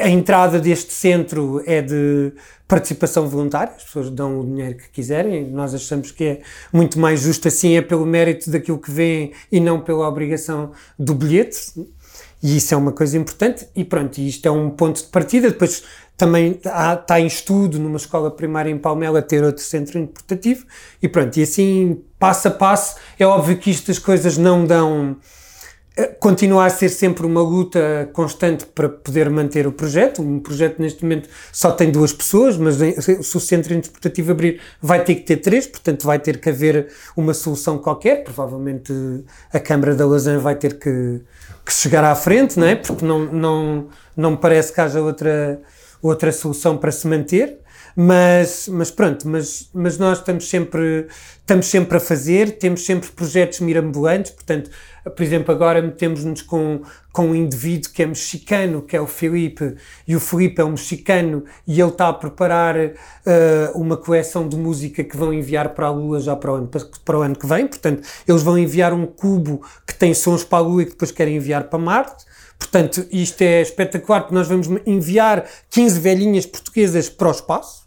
[0.00, 2.32] a entrada deste centro é de
[2.66, 6.40] participação voluntária, as pessoas dão o dinheiro que quiserem, nós achamos que é
[6.72, 11.14] muito mais justo assim, é pelo mérito daquilo que vêem e não pela obrigação do
[11.14, 11.72] bilhete,
[12.42, 15.84] e isso é uma coisa importante, e pronto, isto é um ponto de partida, depois
[16.16, 20.64] também há, está em estudo numa escola primária em Palmela ter outro centro interpretativo,
[21.02, 25.16] e pronto, e assim, passo a passo, é óbvio que isto as coisas não dão
[26.20, 30.22] continua a ser sempre uma luta constante para poder manter o projeto.
[30.22, 35.04] Um projeto neste momento só tem duas pessoas, mas se o centro interpretativo abrir vai
[35.04, 38.24] ter que ter três, portanto vai ter que haver uma solução qualquer.
[38.24, 38.92] Provavelmente
[39.52, 41.20] a Câmara da Lausanne vai ter que,
[41.64, 42.74] que chegar à frente, não é?
[42.74, 45.60] porque não, não, não parece que haja outra,
[46.00, 47.58] outra solução para se manter.
[47.94, 51.06] Mas, mas pronto, mas, mas nós estamos sempre,
[51.40, 54.70] estamos sempre a fazer, temos sempre projetos mirabolantes, portanto,
[55.10, 59.74] por exemplo, agora metemos-nos com, com um indivíduo que é mexicano, que é o Felipe,
[60.06, 62.92] e o Felipe é um mexicano e ele está a preparar uh,
[63.74, 66.70] uma coleção de música que vão enviar para a Lua já para o, ano,
[67.04, 70.58] para o ano que vem, portanto, eles vão enviar um cubo que tem sons para
[70.58, 72.24] a Lua e que depois querem enviar para Marte.
[72.58, 77.82] Portanto, isto é espetacular, porque nós vamos enviar 15 velhinhas portuguesas para o espaço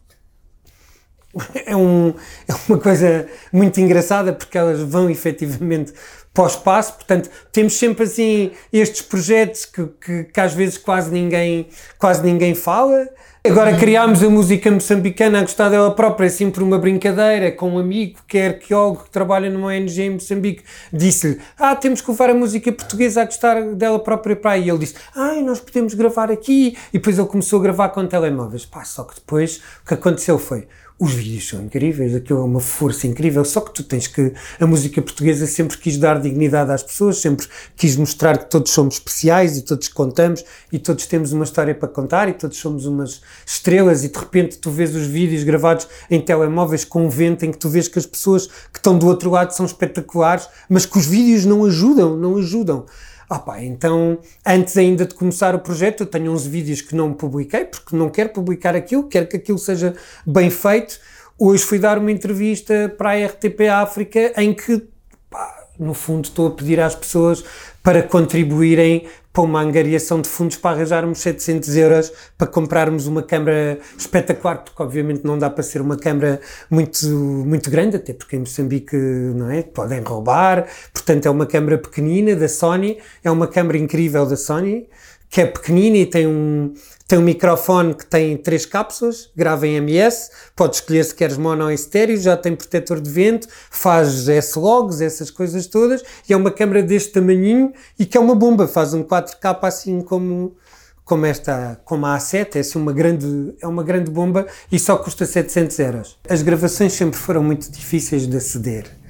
[1.66, 2.14] é, um,
[2.48, 5.94] é uma coisa muito engraçada porque elas vão efetivamente
[6.36, 11.10] para o espaço, portanto temos sempre assim estes projetos que, que, que às vezes quase
[11.10, 11.68] ninguém,
[11.98, 13.08] quase ninguém fala.
[13.48, 17.78] Agora criámos a música moçambicana a gostar dela própria, assim por uma brincadeira, com um
[17.78, 22.32] amigo que é arqueólogo que trabalha numa ONG em Moçambique, disse-lhe, ah, temos que levar
[22.32, 24.66] a música portuguesa a gostar dela própria para aí.
[24.66, 26.76] E ele disse, ah, nós podemos gravar aqui.
[26.92, 28.66] E depois ele começou a gravar com telemóveis.
[28.66, 32.62] Pá, só que depois o que aconteceu foi, os vídeos são incríveis, aquilo é uma
[32.62, 34.32] força incrível, só que tu tens que.
[34.60, 38.96] A música portuguesa sempre quis dar dignidade às pessoas, sempre quis mostrar que todos somos
[38.96, 43.22] especiais e todos contamos e todos temos uma história para contar e todos somos umas
[43.46, 44.06] estrelas.
[44.06, 47.58] E de repente tu vês os vídeos gravados em telemóveis com um vento em que
[47.58, 51.06] tu vês que as pessoas que estão do outro lado são espetaculares, mas que os
[51.06, 52.86] vídeos não ajudam, não ajudam.
[53.30, 57.12] Ah pá, então, antes ainda de começar o projeto, eu tenho uns vídeos que não
[57.12, 61.00] publiquei, porque não quero publicar aquilo, quero que aquilo seja bem feito.
[61.38, 64.88] Hoje fui dar uma entrevista para a RTP África em que,
[65.30, 67.44] pá, no fundo, estou a pedir às pessoas
[67.82, 73.78] para contribuírem para uma angariação de fundos para arranjarmos 700 euros para comprarmos uma câmara
[73.98, 78.40] espetacular, porque obviamente não dá para ser uma câmara muito, muito grande, até porque em
[78.40, 79.62] Moçambique não é?
[79.62, 84.88] podem roubar, portanto é uma câmara pequenina da Sony, é uma câmara incrível da Sony,
[85.30, 86.74] que é pequenina e tem um,
[87.08, 91.66] tem um microfone que tem três cápsulas, grava em MS, pode escolher se queres mono
[91.66, 96.50] ou estéreo, já tem protetor de vento, faz S-Logs, essas coisas todas, e é uma
[96.50, 100.56] câmera deste tamanhinho e que é uma bomba, faz um 4K assim como,
[101.04, 104.98] como esta, como a A7, é assim uma grande, é uma grande bomba e só
[104.98, 106.18] custa 700 euros.
[106.28, 109.05] As gravações sempre foram muito difíceis de aceder.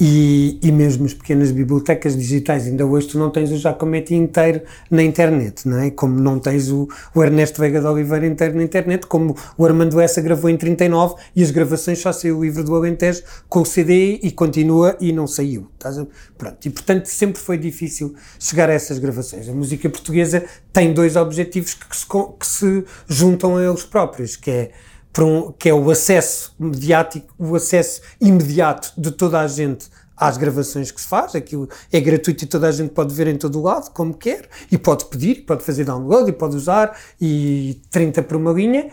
[0.00, 4.62] E, e mesmo as pequenas bibliotecas digitais, ainda hoje tu não tens o Giacometti inteiro
[4.88, 5.90] na internet, não é?
[5.90, 9.98] Como não tens o, o Ernesto Veiga de Oliveira inteiro na internet, como o Armando
[9.98, 13.66] Essa gravou em 39 e as gravações só saiu o livro do Alentejo com o
[13.66, 15.68] CD e continua e não saiu.
[15.74, 16.06] Estás a...
[16.36, 16.64] Pronto.
[16.64, 19.48] E portanto sempre foi difícil chegar a essas gravações.
[19.48, 24.50] A música portuguesa tem dois objetivos que se, que se juntam a eles próprios, que
[24.50, 24.70] é
[25.18, 30.90] um, que é o acesso mediático, o acesso imediato de toda a gente às gravações
[30.90, 33.62] que se faz, aquilo é gratuito e toda a gente pode ver em todo o
[33.62, 38.36] lado, como quer, e pode pedir, pode fazer download e pode usar, e 30 por
[38.36, 38.90] uma linha,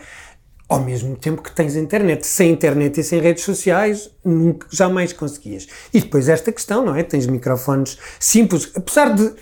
[0.68, 2.26] ao mesmo tempo que tens internet.
[2.26, 5.66] Sem internet e sem redes sociais, nunca, jamais conseguias.
[5.92, 7.02] E depois esta questão, não é?
[7.02, 9.32] Tens microfones simples, apesar de,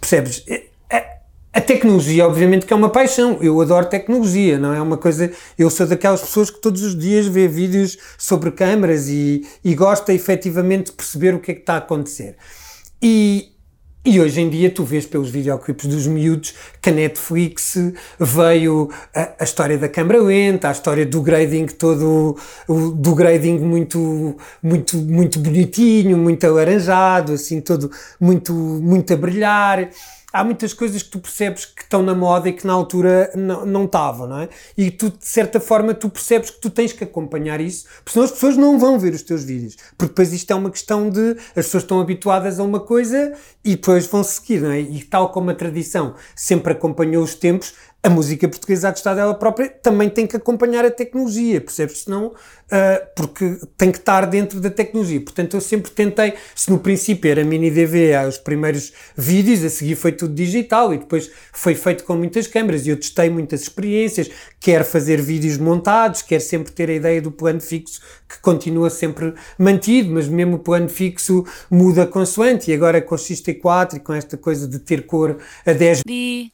[0.00, 0.44] percebes,
[1.54, 3.38] a tecnologia, obviamente, que é uma paixão.
[3.40, 5.30] Eu adoro tecnologia, não é uma coisa.
[5.56, 10.12] Eu sou daquelas pessoas que todos os dias vê vídeos sobre câmaras e, e gosta
[10.12, 12.34] efetivamente de perceber o que é que está a acontecer.
[13.00, 13.52] E,
[14.04, 17.76] e hoje em dia tu vês pelos videoclipes dos miúdos que a Netflix
[18.18, 22.36] veio a, a, história da câmara lenta, a história do grading todo,
[22.66, 29.88] o, do grading muito, muito, muito bonitinho, muito alaranjado, assim, todo muito, muito a brilhar
[30.34, 33.84] há muitas coisas que tu percebes que estão na moda e que na altura não
[33.84, 34.48] estavam, não é?
[34.76, 38.24] E tu, de certa forma, tu percebes que tu tens que acompanhar isso, porque senão
[38.24, 39.76] as pessoas não vão ver os teus vídeos.
[39.96, 43.32] Porque depois isto é uma questão de as pessoas estão habituadas a uma coisa
[43.64, 44.80] e depois vão seguir, não é?
[44.80, 47.72] E tal como a tradição sempre acompanhou os tempos,
[48.04, 52.02] a música portuguesa a gostar dela própria também tem que acompanhar a tecnologia, percebes?
[52.02, 55.22] Senão, uh, porque tem que estar dentro da tecnologia.
[55.22, 59.96] Portanto, eu sempre tentei, se no princípio era mini DV, os primeiros vídeos, a seguir
[59.96, 64.30] foi tudo digital e depois foi feito com muitas câmaras e eu testei muitas experiências,
[64.60, 69.32] quer fazer vídeos montados, quer sempre ter a ideia do plano fixo que continua sempre
[69.58, 74.12] mantido, mas mesmo o plano fixo muda consoante e agora com o XT4 e com
[74.12, 76.53] esta coisa de ter cor a 10 The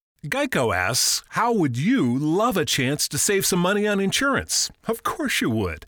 [0.25, 4.69] Geico asks, How would you love a chance to save some money on insurance?
[4.87, 5.87] Of course you would.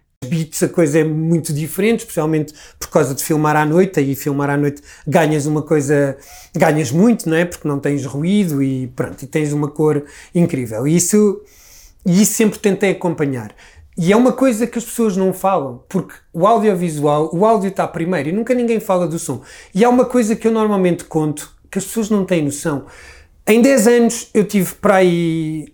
[0.31, 4.49] Beats a coisa é muito diferente, especialmente por causa de filmar à noite, e filmar
[4.49, 6.17] à noite ganhas uma coisa,
[6.55, 7.43] ganhas muito, não é?
[7.43, 10.03] Porque não tens ruído e pronto, e tens uma cor
[10.33, 10.87] incrível.
[10.87, 11.41] E isso,
[12.05, 13.53] e isso sempre tentei acompanhar.
[13.97, 17.87] E é uma coisa que as pessoas não falam, porque o audiovisual, o áudio está
[17.87, 19.41] primeiro e nunca ninguém fala do som.
[19.73, 22.85] E há uma coisa que eu normalmente conto que as pessoas não têm noção.
[23.45, 25.73] Em 10 anos eu tive para aí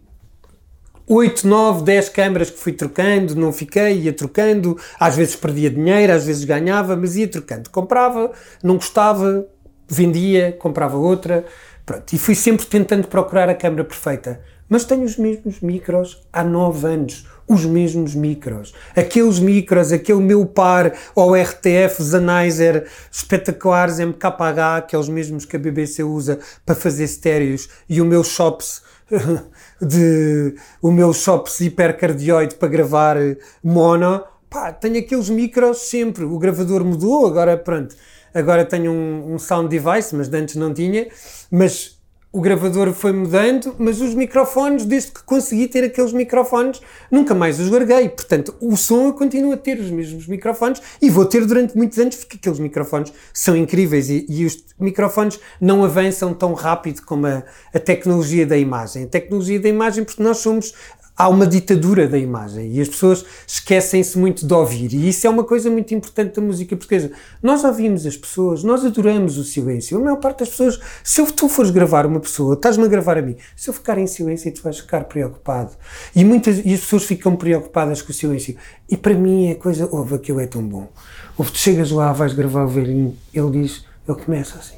[1.10, 6.12] 8, 9, 10 câmaras que fui trocando, não fiquei, ia trocando, às vezes perdia dinheiro,
[6.12, 7.70] às vezes ganhava, mas ia trocando.
[7.70, 9.48] Comprava, não gostava,
[9.88, 11.46] vendia, comprava outra,
[11.86, 12.12] pronto.
[12.12, 14.42] E fui sempre tentando procurar a câmara perfeita.
[14.68, 18.74] Mas tenho os mesmos micros há 9 anos, os mesmos micros.
[18.94, 25.60] Aqueles micros, aquele meu par ORTF Sennheiser espetaculares MKH, que é os mesmos que a
[25.60, 28.82] BBC usa para fazer estéreos, e o meu Shops
[29.82, 33.18] de o meu Shops hipercardioide para gravar
[33.64, 36.24] mono, pá, tenho aqueles micros sempre.
[36.24, 37.96] O gravador mudou, agora pronto,
[38.34, 41.08] agora tenho um, um sound device, mas antes não tinha.
[41.52, 41.97] Mas
[42.38, 47.60] o gravador foi mudando, mas os microfones, desde que consegui ter aqueles microfones, nunca mais
[47.60, 48.10] os larguei.
[48.10, 51.98] Portanto, o som eu continuo a ter os mesmos microfones e vou ter durante muitos
[51.98, 57.26] anos, porque aqueles microfones são incríveis e, e os microfones não avançam tão rápido como
[57.26, 57.42] a,
[57.74, 59.06] a tecnologia da imagem.
[59.06, 60.76] A tecnologia da imagem, porque nós somos
[61.18, 64.94] há uma ditadura da imagem e as pessoas esquecem-se muito de ouvir.
[64.94, 67.12] E isso é uma coisa muito importante da música portuguesa.
[67.42, 69.98] Nós ouvimos as pessoas, nós adoramos o silêncio.
[69.98, 73.18] A maior parte das pessoas, se eu, tu fores gravar uma pessoa, estás-me a gravar
[73.18, 75.72] a mim, se eu ficar em silêncio, tu vais ficar preocupado.
[76.16, 78.56] E, muitas, e as pessoas ficam preocupadas com o silêncio.
[78.88, 80.88] E para mim é coisa, ouve, aquilo é tão bom.
[81.36, 84.78] Ouve, tu chegas lá, vais gravar o velhinho, ele diz, ele começa assim.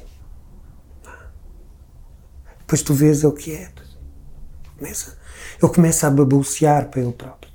[2.60, 3.68] Depois tu vês o que é.
[4.78, 5.19] Começa
[5.62, 7.50] ele começa a babucear para ele próprio.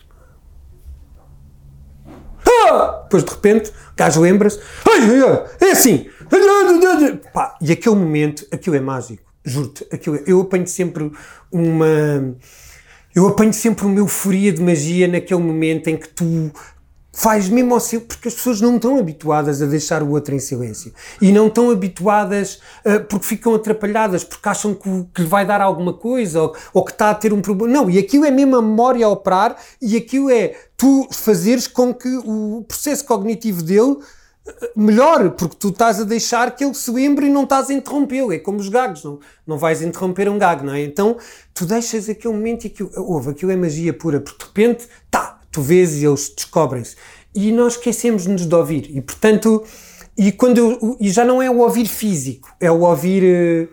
[2.48, 3.02] Ah!
[3.04, 4.60] Depois de repente, o gajo lembra-se,
[5.62, 6.08] é assim,
[7.34, 11.12] Pá, e aquele momento, aquilo é mágico, juro-te, aquilo é, eu apanho sempre
[11.52, 12.36] uma,
[13.16, 16.52] eu apanho sempre uma euforia de magia naquele momento em que tu
[17.16, 20.94] faz mesmo ao porque as pessoas não estão habituadas a deixar o outro em silêncio.
[21.22, 25.62] E não estão habituadas uh, porque ficam atrapalhadas, porque acham que, que lhe vai dar
[25.62, 27.72] alguma coisa ou, ou, que está a ter um problema.
[27.72, 31.94] Não, e aquilo é mesmo a memória a operar e aquilo é tu fazeres com
[31.94, 33.98] que o processo cognitivo dele
[34.46, 37.74] eh, melhor, porque tu estás a deixar que ele se lembre e não estás a
[37.74, 38.34] interrompê-lo.
[38.34, 40.82] É como os gagos, não, não vais interromper um gago, não é?
[40.82, 41.16] Então
[41.54, 45.35] tu deixas aquele momento e aquilo, ouve, aquilo é magia pura, porque de repente, tá,
[45.56, 46.96] tu vês e eles descobrem-se.
[47.34, 48.90] E nós esquecemos-nos de ouvir.
[48.96, 49.64] E portanto,
[50.18, 53.24] e, quando eu, e já não é o ouvir físico, é o ouvir.
[53.24, 53.68] Eh,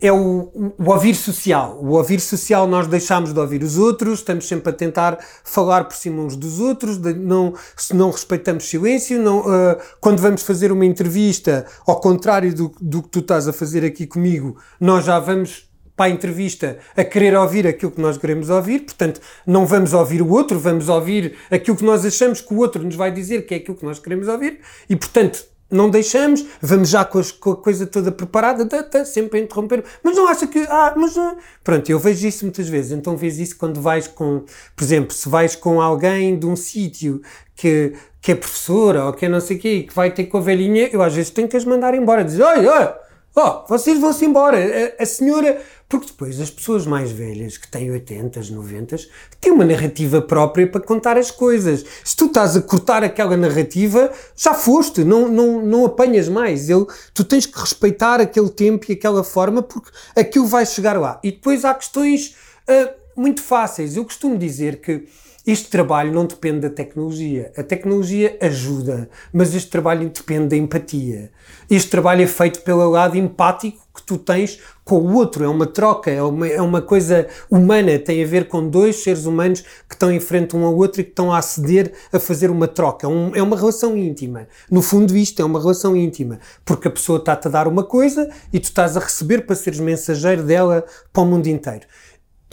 [0.00, 1.78] é o, o, ouvir social.
[1.80, 5.96] O ouvir social nós deixamos de ouvir os outros, estamos sempre a tentar falar por
[5.96, 10.70] cima uns dos outros, de, não, se não respeitamos silêncio, não, uh, quando vamos fazer
[10.70, 15.18] uma entrevista, ao contrário do, do que tu estás a fazer aqui comigo, nós já
[15.18, 19.92] vamos para a entrevista a querer ouvir aquilo que nós queremos ouvir, portanto, não vamos
[19.92, 23.46] ouvir o outro, vamos ouvir aquilo que nós achamos que o outro nos vai dizer
[23.46, 27.32] que é aquilo que nós queremos ouvir, e portanto, não deixamos, vamos já com, as,
[27.32, 30.94] com a coisa toda preparada, tá, tá, sempre a interromper, mas não acha que, ah,
[30.96, 31.36] mas não.
[31.62, 34.44] Pronto, eu vejo isso muitas vezes, então vês isso quando vais com,
[34.76, 37.22] por exemplo, se vais com alguém de um sítio
[37.56, 40.38] que, que é professora ou que é não sei o quê, que vai ter com
[40.38, 42.94] a velhinha, eu às vezes tenho que as mandar embora, dizer, olha, olha,
[43.34, 44.58] oh, vocês vão-se embora,
[44.98, 48.96] a, a senhora porque depois as pessoas mais velhas, que têm 80, 90,
[49.40, 51.84] têm uma narrativa própria para contar as coisas.
[52.02, 56.68] Se tu estás a cortar aquela narrativa, já foste, não, não, não apanhas mais.
[56.68, 61.20] Eu, tu tens que respeitar aquele tempo e aquela forma, porque aquilo vai chegar lá.
[61.22, 62.34] E depois há questões
[62.68, 63.96] uh, muito fáceis.
[63.96, 65.06] Eu costumo dizer que
[65.46, 67.52] este trabalho não depende da tecnologia.
[67.56, 71.30] A tecnologia ajuda, mas este trabalho depende da empatia.
[71.70, 75.66] Este trabalho é feito pelo lado empático que tu tens com o outro, é uma
[75.66, 79.94] troca, é uma, é uma coisa humana, tem a ver com dois seres humanos que
[79.94, 83.06] estão em frente um ao outro e que estão a aceder a fazer uma troca.
[83.06, 84.48] É um, é uma relação íntima.
[84.70, 88.28] No fundo, isto é uma relação íntima, porque a pessoa está-te a dar uma coisa
[88.52, 91.86] e tu estás a receber para seres mensageiro dela para o mundo inteiro.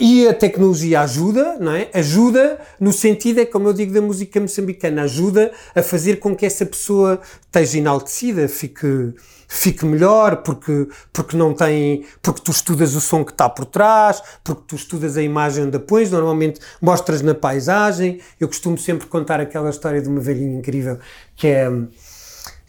[0.04, 1.88] E a tecnologia ajuda, não é?
[1.94, 6.44] Ajuda no sentido, é como eu digo da música moçambicana, ajuda a fazer com que
[6.44, 9.14] essa pessoa esteja enaltecida, fique,
[9.46, 14.20] fique melhor, porque, porque não tem, porque tu estudas o som que está por trás,
[14.42, 18.18] porque tu estudas a imagem onde pões, normalmente mostras na paisagem.
[18.40, 20.98] Eu costumo sempre contar aquela história de uma velhinha incrível
[21.36, 21.70] que é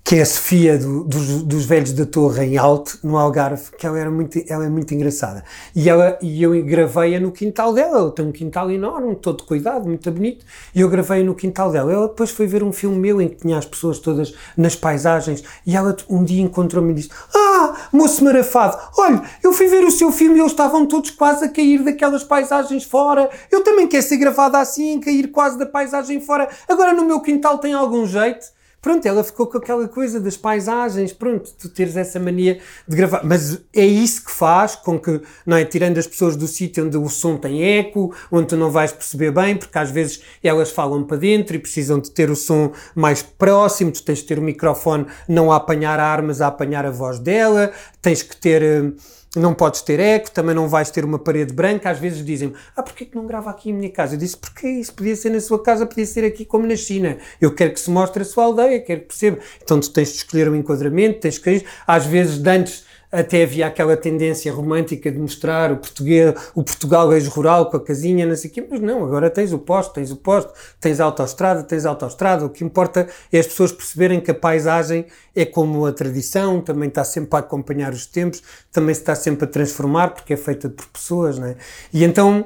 [0.03, 3.87] que é a Sofia do, dos, dos, velhos da Torre em Alto, no Algarve, que
[3.87, 5.45] ela, era muito, ela é muito engraçada.
[5.73, 9.87] E, ela, e eu gravei-a no quintal dela, ela tem um quintal enorme, todo cuidado,
[9.87, 11.93] muito bonito, e eu gravei-a no quintal dela.
[11.93, 15.41] Ela depois foi ver um filme meu em que tinha as pessoas todas nas paisagens,
[15.65, 19.91] e ela um dia encontrou-me e disse, ah, moço marafado, olha, eu fui ver o
[19.91, 24.03] seu filme e eles estavam todos quase a cair daquelas paisagens fora, eu também quero
[24.03, 28.62] ser gravada assim, cair quase da paisagem fora, agora no meu quintal tem algum jeito?
[28.83, 33.23] Pronto, ela ficou com aquela coisa das paisagens, pronto, tu teres essa mania de gravar.
[33.23, 35.63] Mas é isso que faz com que, não é?
[35.63, 39.31] Tirando as pessoas do sítio onde o som tem eco, onde tu não vais perceber
[39.31, 43.23] bem, porque às vezes elas falam para dentro e precisam de ter o som mais
[43.23, 46.85] próximo, tu tens de ter o microfone não a apanhar a ar, mas a apanhar
[46.85, 48.91] a voz dela, tens que ter eh,
[49.35, 51.89] não podes ter eco, também não vais ter uma parede branca.
[51.89, 54.15] Às vezes dizem-me, ah, porquê que não grava aqui em minha casa?
[54.15, 57.17] Eu disse, porque isso podia ser na sua casa, podia ser aqui como na China.
[57.41, 59.39] Eu quero que se mostre a sua aldeia, quero que perceba.
[59.61, 61.65] Então tu tens de escolher um enquadramento, tens que...
[61.87, 67.69] Às vezes, antes até havia aquela tendência romântica de mostrar o português, o Portugal ex-rural
[67.69, 70.15] com a casinha, não sei o quê, mas não, agora tens o posto, tens o
[70.15, 74.31] posto, tens a autoestrada, tens a autoestrada, o que importa é as pessoas perceberem que
[74.31, 75.05] a paisagem
[75.35, 78.41] é como a tradição, também está sempre a acompanhar os tempos,
[78.71, 81.55] também se está sempre a transformar, porque é feita por pessoas, não é?
[81.93, 82.45] E então,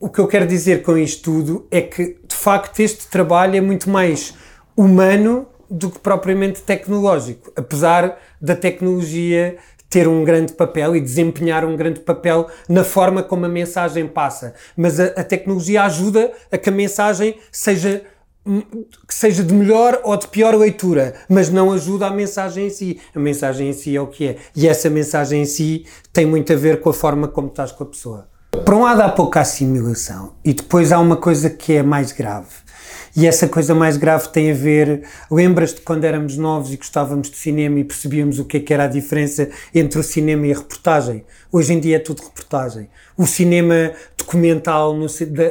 [0.00, 3.60] o que eu quero dizer com isto tudo é que, de facto, este trabalho é
[3.60, 4.34] muito mais
[4.76, 9.56] humano do que propriamente tecnológico, apesar da tecnologia
[9.94, 14.52] ter um grande papel e desempenhar um grande papel na forma como a mensagem passa.
[14.76, 18.02] Mas a, a tecnologia ajuda a que a mensagem seja
[19.08, 23.00] que seja de melhor ou de pior leitura, mas não ajuda a mensagem em si.
[23.14, 24.36] A mensagem em si é o que é.
[24.56, 27.84] E essa mensagem em si tem muito a ver com a forma como estás com
[27.84, 28.28] a pessoa.
[28.64, 32.63] Por um lado há pouca assimilação e depois há uma coisa que é mais grave
[33.16, 35.02] e essa coisa mais grave tem a ver.
[35.30, 38.84] Lembras-te quando éramos novos e gostávamos de cinema e percebíamos o que, é que era
[38.84, 41.24] a diferença entre o cinema e a reportagem?
[41.52, 42.88] Hoje em dia é tudo reportagem.
[43.16, 45.06] O cinema documental no,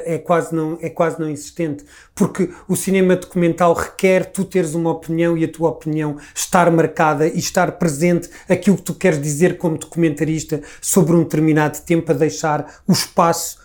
[0.06, 4.92] é, quase não, é quase não existente, porque o cinema documental requer tu teres uma
[4.92, 9.58] opinião e a tua opinião estar marcada e estar presente aquilo que tu queres dizer
[9.58, 13.63] como documentarista sobre um determinado tempo, a deixar o espaço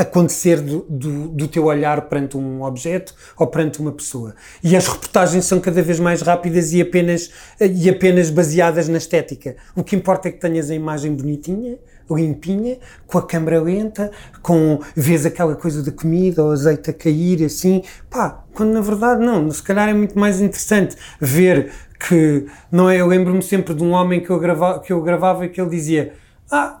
[0.00, 4.34] acontecer do, do, do, teu olhar perante um objeto ou perante uma pessoa.
[4.64, 7.30] E as reportagens são cada vez mais rápidas e apenas,
[7.60, 9.56] e apenas baseadas na estética.
[9.76, 11.78] O que importa é que tenhas a imagem bonitinha,
[12.10, 17.44] limpinha, com a câmera lenta, com vês aquela coisa da comida ou azeite a cair
[17.44, 21.70] assim, pá, quando na verdade não, se calhar é muito mais interessante ver
[22.08, 25.44] que, não é, eu lembro-me sempre de um homem que eu, grava, que eu gravava
[25.44, 26.14] e que ele dizia,
[26.50, 26.80] ah,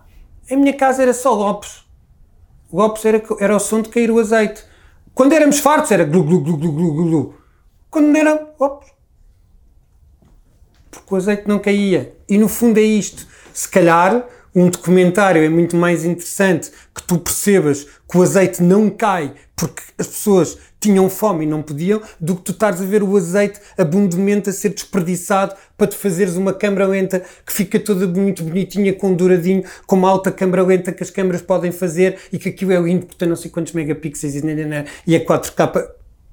[0.50, 1.84] em minha casa era só Lopes,
[2.72, 4.64] Lopes era, era o som de cair o azeite.
[5.14, 7.34] Quando éramos fartos era glu glu glu glu glu glu.
[7.90, 8.90] Quando não era, Lopes.
[10.90, 12.14] Porque o azeite não caía.
[12.28, 13.26] E no fundo é isto.
[13.52, 18.90] Se calhar um documentário é muito mais interessante que tu percebas que o azeite não
[18.90, 23.02] cai porque as pessoas tinham fome e não podiam, do que tu estares a ver
[23.02, 28.06] o azeite abundantemente a ser desperdiçado para te fazeres uma câmara lenta que fica toda
[28.06, 32.38] muito bonitinha, com douradinho, com uma alta câmara lenta que as câmaras podem fazer e
[32.38, 34.42] que aquilo é lindo tem não sei quantos megapixels e,
[35.06, 35.88] e é 4K.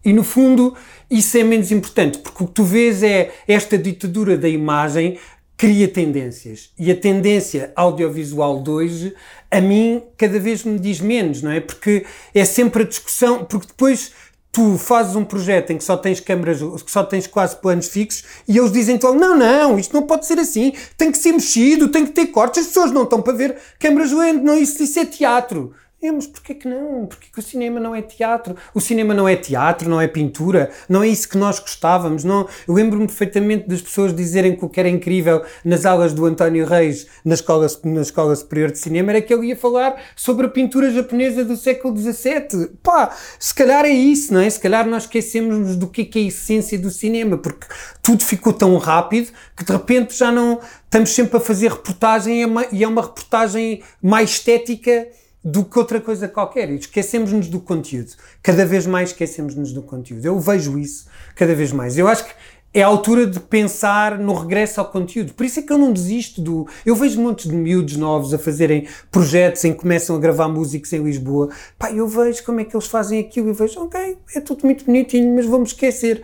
[0.05, 0.73] E no fundo,
[1.11, 5.17] isso é menos importante, porque o que tu vês é esta ditadura da imagem
[5.57, 6.69] cria tendências.
[6.77, 9.15] E a tendência audiovisual de hoje,
[9.49, 11.59] a mim, cada vez me diz menos, não é?
[11.59, 14.13] Porque é sempre a discussão, porque depois
[14.57, 18.23] tu fazes um projeto em que só tens câmaras, que só tens quase planos fixos
[18.47, 21.89] e eles dizem então não, não, isto não pode ser assim, tem que ser mexido,
[21.89, 24.97] tem que ter cortes, as pessoas não estão para ver câmaras lentes, não, isso, isso
[24.97, 25.75] é teatro.
[25.99, 27.07] É, mas porquê que não?
[27.07, 28.55] Porquê que o cinema não é teatro?
[28.71, 32.23] O cinema não é teatro, não é pintura, não é isso que nós gostávamos.
[32.23, 32.47] Não.
[32.67, 36.67] Eu lembro-me perfeitamente das pessoas dizerem que o que era incrível nas aulas do António
[36.67, 40.49] Reis na Escola, na escola Superior de Cinema era que ele ia falar sobre a
[40.49, 42.67] pintura japonesa do século XVII.
[42.83, 44.47] Pá, se calhar é isso, não é?
[44.47, 47.65] Se calhar nós esquecemos do que é, que é a essência do cinema, porque
[48.03, 52.83] tudo ficou tão rápido que de repente já não estamos sempre a fazer reportagem e
[52.83, 55.07] é uma reportagem mais estética
[55.49, 56.69] do que outra coisa qualquer.
[56.69, 58.11] E esquecemos-nos do conteúdo.
[58.43, 60.25] Cada vez mais esquecemos-nos do conteúdo.
[60.25, 61.97] Eu vejo isso cada vez mais.
[61.97, 62.33] Eu acho que
[62.73, 65.33] é a altura de pensar no regresso ao conteúdo.
[65.33, 66.67] Por isso é que eu não desisto do.
[66.85, 70.91] Eu vejo muitos de miúdos novos a fazerem projetos em que começam a gravar músicos
[70.91, 71.49] em Lisboa.
[71.79, 74.83] Pá, eu vejo como é que eles fazem aquilo e vejo, ok, é tudo muito
[74.83, 76.23] bonitinho, mas vamos esquecer.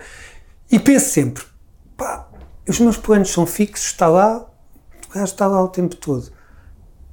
[0.70, 1.44] E penso sempre,
[1.96, 2.30] pá,
[2.68, 4.46] os meus planos são fixos, está lá,
[5.10, 6.30] o gajo está lá o tempo todo.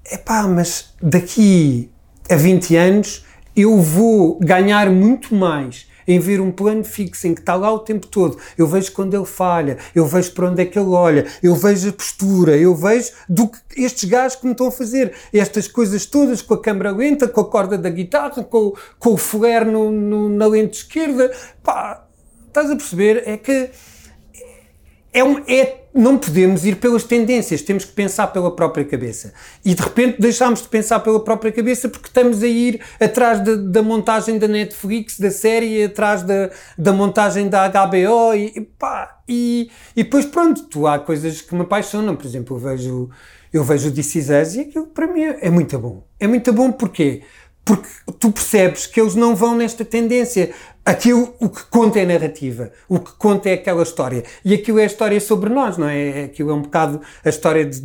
[0.05, 1.91] É pá, mas daqui
[2.31, 3.24] a 20 anos
[3.57, 7.78] eu vou ganhar muito mais em ver um plano fixo em que está lá o
[7.78, 11.26] tempo todo, eu vejo quando ele falha, eu vejo para onde é que ele olha,
[11.43, 15.12] eu vejo a postura, eu vejo do que estes gajos que me estão a fazer.
[15.33, 19.16] Estas coisas todas com a câmera lenta, com a corda da guitarra, com, com o
[19.16, 21.31] flare no, no, na lente esquerda,
[21.62, 22.05] pá,
[22.47, 23.22] estás a perceber?
[23.26, 23.70] É que
[25.13, 29.33] é, um, é, não podemos ir pelas tendências, temos que pensar pela própria cabeça.
[29.65, 33.57] E de repente deixamos de pensar pela própria cabeça porque estamos a ir atrás de,
[33.57, 39.71] da montagem da Netflix, da série, atrás da, da montagem da HBO e, pá, e,
[39.97, 43.11] e depois pronto, tu há coisas que me apaixonam, por exemplo, eu vejo,
[43.53, 44.15] eu vejo This
[44.55, 46.05] e aquilo para mim é muito bom.
[46.21, 47.23] É muito bom porquê?
[47.65, 47.89] Porque
[48.19, 50.51] tu percebes que eles não vão nesta tendência.
[50.85, 54.24] Aquilo, o que conta é narrativa, o que conta é aquela história.
[54.45, 56.24] E aquilo é a história sobre nós, não é?
[56.24, 57.81] Aquilo é um bocado a história de,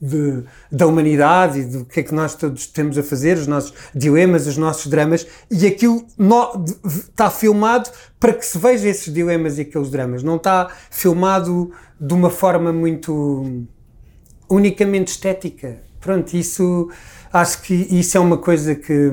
[0.00, 3.74] de, da humanidade e do que é que nós todos temos a fazer, os nossos
[3.94, 5.26] dilemas, os nossos dramas.
[5.50, 10.22] E aquilo no, está filmado para que se veja esses dilemas e aqueles dramas.
[10.22, 11.70] Não está filmado
[12.00, 13.66] de uma forma muito
[14.48, 15.82] unicamente estética.
[16.00, 16.90] Pronto, isso
[17.32, 19.10] acho que isso é uma coisa que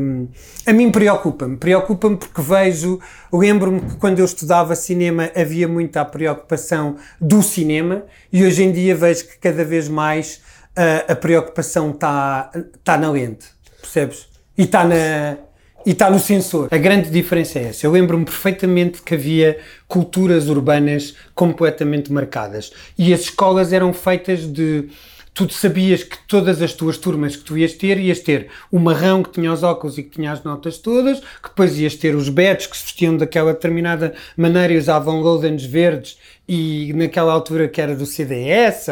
[0.66, 1.58] a mim preocupa-me.
[1.58, 3.00] Preocupa-me porque vejo,
[3.32, 8.96] lembro-me que quando eu estudava cinema havia muita preocupação do cinema e hoje em dia
[8.96, 10.42] vejo que cada vez mais
[10.78, 12.52] uh, a preocupação está
[12.84, 13.48] tá na lente,
[13.82, 14.28] percebes?
[14.58, 15.38] E está na.
[15.86, 16.68] E está no sensor.
[16.72, 17.86] A grande diferença é essa.
[17.86, 22.72] Eu lembro-me perfeitamente que havia culturas urbanas completamente marcadas.
[22.98, 24.90] E as escolas eram feitas de
[25.36, 29.22] tu sabias que todas as tuas turmas que tu ias ter, ias ter o marrão
[29.22, 32.30] que tinha os óculos e que tinha as notas todas, que depois ias ter os
[32.30, 36.18] betos que se vestiam daquela determinada maneira e usavam loldens verdes
[36.48, 38.88] e naquela altura que era do CDS,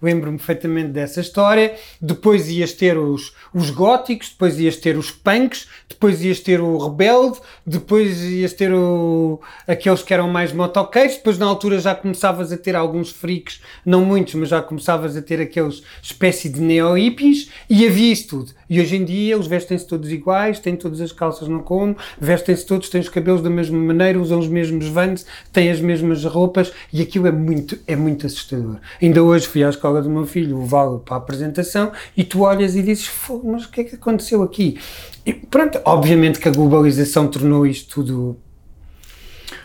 [0.00, 1.74] lembro-me perfeitamente dessa história.
[2.00, 6.78] Depois ias ter os, os góticos, depois ias ter os punks, depois ias ter o
[6.78, 12.52] rebelde, depois ias ter o, aqueles que eram mais motoqueiros, depois na altura já começavas
[12.52, 17.50] a ter alguns freaks, não muitos, mas já começavas a ter aqueles espécie de neo-hippies
[17.68, 18.52] e havia isso tudo.
[18.70, 22.64] E hoje em dia eles vestem-se todos iguais, têm todas as calças no como, vestem-se
[22.64, 26.72] todos, têm os cabelos da mesma maneira, usam os mesmos vans, têm as mesmas roupas
[26.92, 28.76] e aquilo é muito, é muito assustador.
[29.00, 32.42] Ainda hoje fui à escola do meu filho, o Valo, para a apresentação, e tu
[32.42, 33.10] olhas e dizes,
[33.44, 34.78] mas o que é que aconteceu aqui?
[35.24, 38.36] E pronto, obviamente que a globalização tornou isto tudo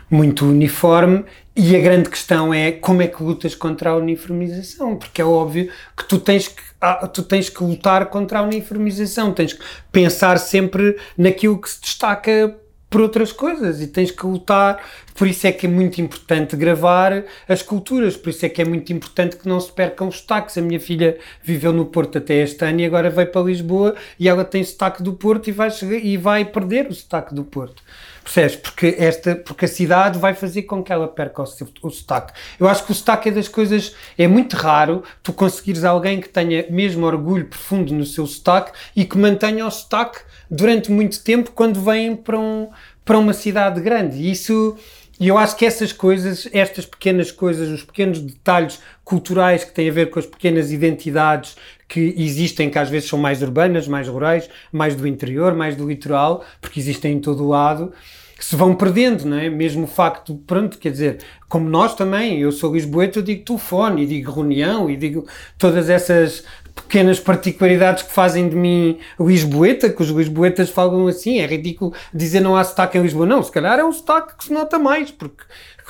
[0.09, 1.25] muito uniforme
[1.55, 5.69] e a grande questão é como é que lutas contra a uniformização, porque é óbvio
[5.97, 10.38] que tu tens que, ah, tu tens que lutar contra a uniformização, tens que pensar
[10.38, 12.55] sempre naquilo que se destaca
[12.89, 14.81] por outras coisas e tens que lutar.
[15.13, 18.65] Por isso é que é muito importante gravar as culturas, por isso é que é
[18.65, 20.57] muito importante que não se percam os sotaques.
[20.57, 24.29] A minha filha viveu no Porto até este ano e agora veio para Lisboa e
[24.29, 25.69] ela tem sotaque do Porto e vai,
[26.03, 27.81] e vai perder o sotaque do Porto.
[28.28, 28.57] Percebes?
[28.57, 31.45] Porque, esta, porque a cidade vai fazer com que ela perca o,
[31.82, 32.34] o sotaque.
[32.59, 33.95] Eu acho que o sotaque é das coisas.
[34.17, 39.05] É muito raro tu conseguires alguém que tenha mesmo orgulho profundo no seu sotaque e
[39.05, 40.19] que mantenha o sotaque
[40.51, 42.69] durante muito tempo quando vêm para, um,
[43.05, 44.17] para uma cidade grande.
[44.17, 44.78] E isso.
[45.19, 49.89] E eu acho que essas coisas, estas pequenas coisas, os pequenos detalhes culturais que têm
[49.89, 51.55] a ver com as pequenas identidades
[51.88, 55.88] que existem, que às vezes são mais urbanas, mais rurais, mais do interior, mais do
[55.88, 57.93] litoral, porque existem em todo o lado,
[58.38, 59.49] que se vão perdendo, não é?
[59.49, 61.17] Mesmo o facto, pronto, quer dizer,
[61.49, 65.25] como nós também, eu sou lisboeta, eu digo telefone, e digo reunião, e digo
[65.57, 66.43] todas essas
[66.75, 72.39] pequenas particularidades que fazem de mim lisboeta, que os lisboetas falam assim, é ridículo dizer
[72.39, 75.09] não há sotaque em Lisboa, não, se calhar é um sotaque que se nota mais,
[75.09, 75.43] porque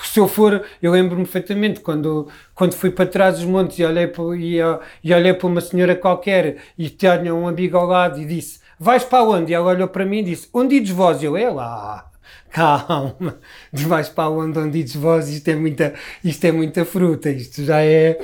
[0.04, 4.08] se eu for, eu lembro-me perfeitamente quando, quando fui para trás dos montes e olhei
[4.08, 4.58] para, e,
[5.04, 9.04] e olhei para uma senhora qualquer e tinha um amigo ao lado e disse, vais
[9.04, 9.52] para onde?
[9.52, 11.22] E ela olhou para mim e disse, onde ides vós?
[11.22, 12.10] Eu, é lá
[12.58, 13.40] calma,
[13.72, 15.94] vais para onde, onde dizes vós, isto é muita,
[16.24, 18.18] isto é muita fruta, isto já é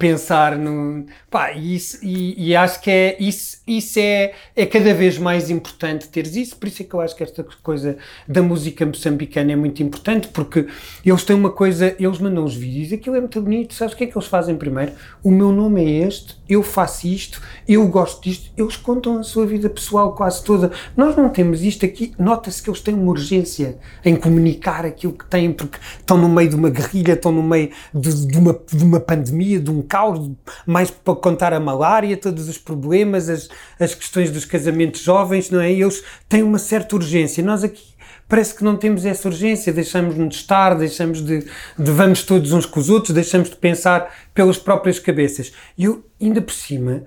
[0.00, 1.04] pensar no.
[1.30, 6.08] Pá, isso, e, e, acho que é, isso, isso é, é cada vez mais importante
[6.08, 9.56] teres isso, por isso é que eu acho que esta coisa da música moçambicana é
[9.56, 10.66] muito importante, porque
[11.04, 14.04] eles têm uma coisa, eles mandam os vídeos, aquilo é muito bonito, sabes o que
[14.04, 14.92] é que eles fazem primeiro?
[15.22, 19.46] O meu nome é este, eu faço isto, eu gosto disto, eles contam a sua
[19.46, 20.72] vida pessoal quase toda.
[20.96, 25.26] Nós não temos isto aqui, nota-se que eles têm uma urgência em comunicar aquilo que
[25.26, 28.82] têm, porque estão no meio de uma guerrilha, estão no meio de, de uma, de
[28.82, 30.30] uma pandemia, de um caos,
[30.64, 35.60] mais para contar a malária, todos os problemas, as, as questões dos casamentos jovens, não
[35.60, 35.72] é?
[35.72, 37.42] Eles têm uma certa urgência.
[37.42, 37.90] Nós aqui
[38.28, 42.64] parece que não temos essa urgência, deixamos-nos de estar, deixamos de, de vamos todos uns
[42.64, 45.52] com os outros, deixamos de pensar pelas próprias cabeças.
[45.76, 47.02] E eu, ainda por cima,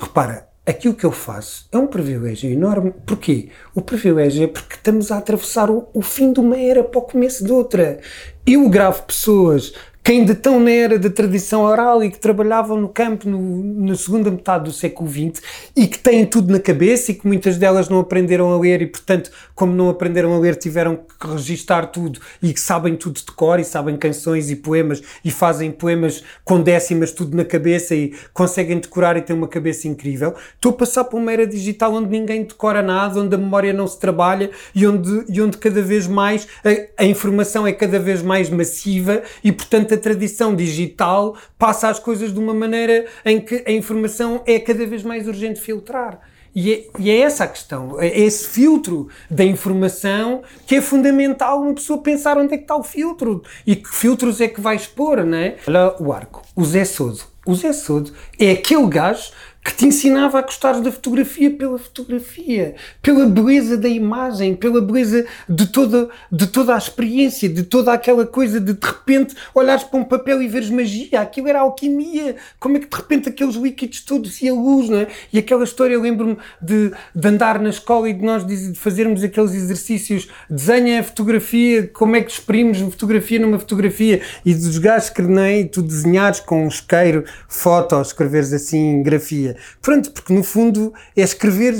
[0.00, 2.92] repara, aquilo que eu faço é um privilégio enorme.
[3.06, 3.50] Porquê?
[3.74, 7.02] O privilégio é porque estamos a atravessar o, o fim de uma era para o
[7.02, 8.00] começo de outra.
[8.46, 9.74] Eu gravo pessoas
[10.04, 13.94] que ainda estão na era da tradição oral e que trabalhavam no campo no, na
[13.94, 15.40] segunda metade do século XX
[15.76, 18.86] e que têm tudo na cabeça e que muitas delas não aprenderam a ler e,
[18.86, 23.30] portanto, como não aprenderam a ler, tiveram que registar tudo e que sabem tudo de
[23.32, 28.12] cor e sabem canções e poemas e fazem poemas com décimas tudo na cabeça e
[28.34, 30.34] conseguem decorar e têm uma cabeça incrível.
[30.54, 33.86] Estou a passar por uma era digital onde ninguém decora nada, onde a memória não
[33.86, 38.20] se trabalha e onde, e onde cada vez mais a, a informação é cada vez
[38.20, 43.62] mais massiva e, portanto, a tradição digital passa as coisas de uma maneira em que
[43.66, 46.20] a informação é cada vez mais urgente filtrar.
[46.54, 51.62] E é, e é, essa a questão, é esse filtro da informação que é fundamental
[51.62, 54.76] uma pessoa pensar onde é que está o filtro e que filtros é que vai
[54.76, 55.56] expor, não é?
[55.66, 57.20] Olha o arco, o Zé Sodo.
[57.46, 59.32] O Zé Sodo é aquele gajo
[59.64, 65.24] que te ensinava a gostar da fotografia pela fotografia, pela beleza da imagem, pela beleza
[65.48, 70.00] de toda, de toda a experiência, de toda aquela coisa de de repente olhares para
[70.00, 74.00] um papel e veres magia, aquilo era alquimia, como é que de repente aqueles líquidos
[74.00, 75.06] todos e a luz, não é?
[75.32, 79.22] E aquela história, eu lembro-me de, de andar na escola e de nós de fazermos
[79.22, 84.20] aqueles exercícios, desenha a fotografia, como é que exprimos fotografia numa fotografia?
[84.44, 90.10] E dos gajos que nem tu desenhares com um isqueiro, foto, escreveres assim grafia Pronto,
[90.12, 91.76] porque no fundo é escrever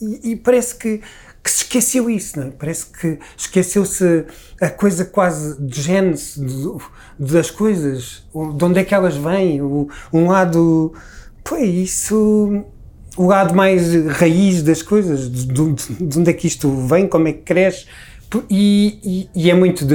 [0.00, 1.00] e, e parece que,
[1.42, 2.50] que, se esqueceu isso, não é?
[2.50, 4.24] Parece que esqueceu-se
[4.60, 6.40] a coisa quase de gênese
[7.18, 10.92] das coisas, de onde é que elas vêm, o, um lado.
[11.44, 12.64] Pô, isso.
[13.14, 17.28] O lado mais raiz das coisas, de, de, de onde é que isto vem, como
[17.28, 17.84] é que cresce,
[18.48, 19.94] e, e, e é muito de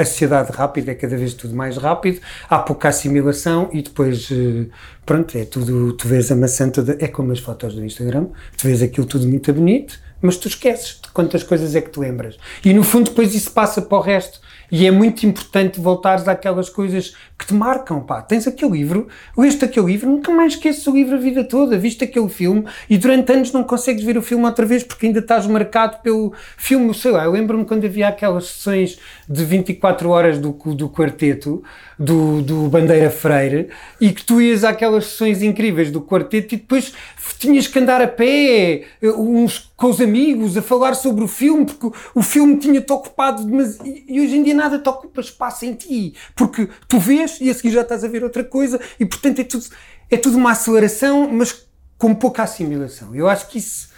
[0.00, 4.66] a sociedade rápida é cada vez tudo mais rápido, há pouca assimilação e depois, eh,
[5.04, 8.66] pronto, é tudo, tu vês a maçã toda, é como as fotos do Instagram, tu
[8.66, 12.38] vês aquilo tudo muito bonito, mas tu esqueces de quantas coisas é que te lembras.
[12.64, 14.40] E no fundo depois isso passa para o resto.
[14.70, 18.20] E é muito importante voltares àquelas coisas que te marcam, pá.
[18.20, 22.04] Tens aquele livro, leste aquele livro, nunca mais esqueces o livro a vida toda, viste
[22.04, 25.46] aquele filme e durante anos não consegues ver o filme outra vez porque ainda estás
[25.46, 28.98] marcado pelo filme, sei lá, eu lembro-me quando havia aquelas sessões
[29.28, 31.62] de 24 horas do, do quarteto,
[31.98, 33.68] do, do Bandeira Freire,
[34.00, 36.92] e que tu ias àquelas sessões incríveis do quarteto e depois
[37.38, 41.96] tinhas que andar a pé, uns com os amigos, a falar sobre o filme, porque
[42.14, 46.14] o filme tinha-te ocupado, mas, e hoje em dia nada te ocupa espaço em ti,
[46.36, 49.44] porque tu vês e a seguir já estás a ver outra coisa, e portanto é
[49.44, 49.66] tudo,
[50.10, 51.66] é tudo uma aceleração, mas
[51.98, 53.14] com pouca assimilação.
[53.14, 53.90] Eu acho que isso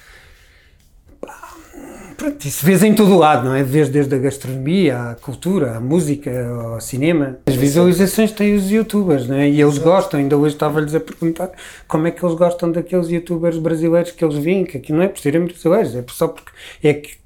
[2.23, 3.65] Pronto, isso vês em todo o lado, não é?
[3.65, 7.39] Vês desde a gastronomia, à cultura, à música, ao cinema.
[7.47, 9.49] As visualizações têm os youtubers, não é?
[9.49, 10.21] E eles gostam.
[10.21, 11.51] Ainda hoje estava-lhes a perguntar
[11.89, 15.09] como é que eles gostam daqueles youtubers brasileiros que eles veem, que aqui não é
[15.09, 16.53] por serem brasileiros, é só porque
[16.83, 17.17] é que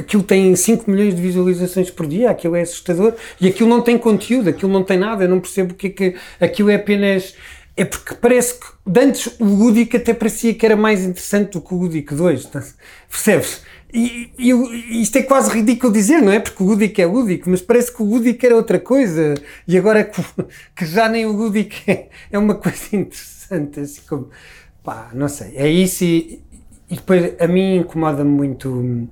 [0.00, 3.98] aquilo tem 5 milhões de visualizações por dia, aquilo é assustador, e aquilo não tem
[3.98, 7.34] conteúdo, aquilo não tem nada, eu não percebo porque é que aquilo é apenas.
[7.74, 8.66] É porque parece que
[8.98, 12.62] antes o Ludic até parecia que era mais interessante do que o Ludic 2, tá?
[13.08, 13.62] percebes?
[13.92, 16.40] E, e, isto é quase ridículo dizer, não é?
[16.40, 19.34] Porque o lúdico é lúdico, mas parece que o lúdico era outra coisa
[19.68, 20.22] e agora que,
[20.74, 24.30] que já nem o lúdico é, é, uma coisa interessante, assim como,
[24.82, 26.42] pá, não sei, é isso e,
[26.88, 29.08] e depois a mim incomoda-me muito.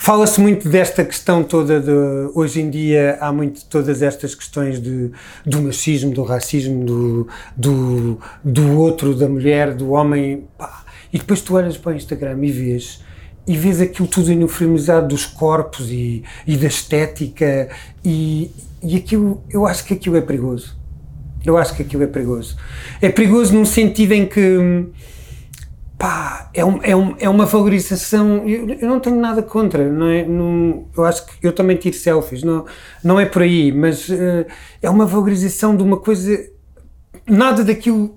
[0.00, 1.90] Fala-se muito desta questão toda de.
[2.32, 5.10] Hoje em dia há muito todas estas questões de,
[5.44, 10.44] do machismo, do racismo, do, do, do outro, da mulher, do homem.
[10.56, 10.84] Pá.
[11.12, 13.00] E depois tu olhas para o Instagram e vês
[13.46, 17.68] e vês aquilo tudo uniformizado dos corpos e, e da estética
[18.04, 18.50] e,
[18.82, 20.76] e aquilo, eu acho que aquilo é perigoso.
[21.44, 22.56] Eu acho que aquilo é perigoso.
[23.00, 24.86] É perigoso num sentido em que
[25.98, 28.48] pá, é, um, é, um, é uma valorização.
[28.48, 30.24] Eu, eu, não tenho nada contra, não é?
[30.24, 32.64] Não, eu acho que eu também tiro selfies, não,
[33.02, 34.46] não é por aí, mas uh,
[34.80, 36.48] é uma valorização de uma coisa.
[37.26, 38.16] Nada daquilo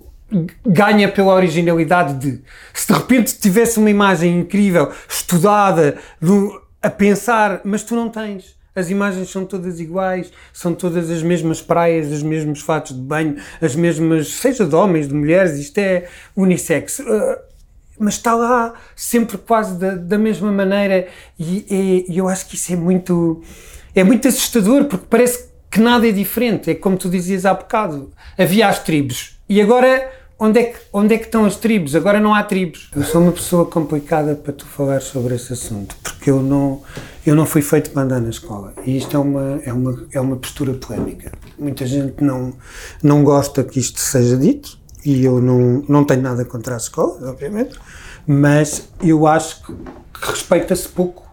[0.66, 2.42] ganha pela originalidade de
[2.74, 8.56] se de repente tivesse uma imagem incrível, estudada, do, a pensar, mas tu não tens.
[8.74, 13.36] As imagens são todas iguais, são todas as mesmas praias, os mesmos fatos de banho,
[13.62, 16.08] as mesmas, seja de homens, de mulheres, isto é
[16.38, 17.00] unissex.
[17.00, 17.51] Uh,
[18.00, 21.08] mas está lá sempre quase da, da mesma maneira
[21.39, 23.42] e, e, eu acho que isso é muito,
[23.94, 26.70] é muito assustador porque parece que nada é diferente.
[26.72, 30.12] É como tu dizias há bocado, havia as tribos e agora
[30.42, 31.96] onde é, que, onde é que estão as tribos?
[31.96, 32.89] Agora não há tribos.
[32.96, 36.82] Eu sou uma pessoa complicada para tu falar sobre esse assunto, porque eu não,
[37.24, 38.74] eu não fui feito para andar na escola.
[38.84, 41.32] E isto é uma, é uma, é uma postura polémica.
[41.60, 42.54] Muita gente não,
[43.04, 47.30] não gosta que isto seja dito, e eu não, não tenho nada contra a escola,
[47.30, 47.80] obviamente,
[48.26, 49.74] mas eu acho que
[50.14, 51.30] respeita-se pouco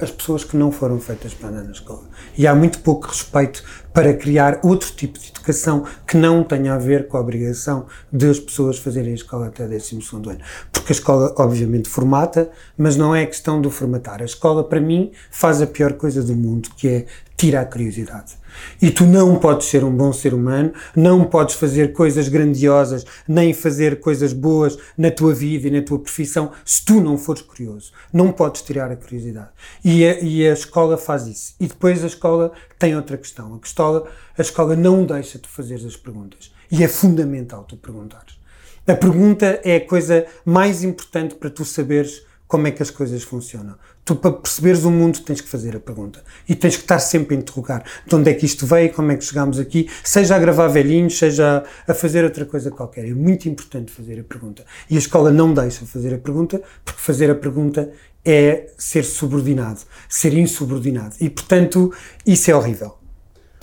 [0.00, 2.02] as pessoas que não foram feitas para andar na escola.
[2.36, 3.62] E há muito pouco respeito
[3.92, 8.28] para criar outro tipo de educação que não tenha a ver com a obrigação de
[8.28, 10.38] as pessoas fazerem a escola até o 12 ano.
[10.70, 14.22] Porque a escola, obviamente, formata, mas não é questão do formatar.
[14.22, 18.34] A escola, para mim, faz a pior coisa do mundo, que é tirar a curiosidade.
[18.80, 23.52] E tu não podes ser um bom ser humano, não podes fazer coisas grandiosas, nem
[23.52, 27.92] fazer coisas boas na tua vida e na tua profissão se tu não fores curioso.
[28.12, 29.48] Não podes tirar a curiosidade.
[29.84, 31.54] E a, e a escola faz isso.
[31.58, 33.54] E depois a escola tem outra questão.
[33.54, 34.08] A escola,
[34.38, 36.52] a escola não deixa de fazer as perguntas.
[36.70, 38.40] E é fundamental tu perguntares.
[38.86, 43.22] A pergunta é a coisa mais importante para tu saberes como é que as coisas
[43.22, 43.76] funcionam.
[44.04, 46.22] Tu, para perceberes o mundo, tens que fazer a pergunta.
[46.48, 47.84] E tens que estar sempre a interrogar.
[48.06, 51.16] De onde é que isto veio, como é que chegámos aqui, seja a gravar velhinhos,
[51.16, 53.08] seja a fazer outra coisa qualquer.
[53.08, 54.64] É muito importante fazer a pergunta.
[54.90, 57.90] E a escola não deixa fazer a pergunta, porque fazer a pergunta
[58.24, 61.14] é ser subordinado, ser insubordinado.
[61.20, 61.92] E, portanto,
[62.26, 63.01] isso é horrível.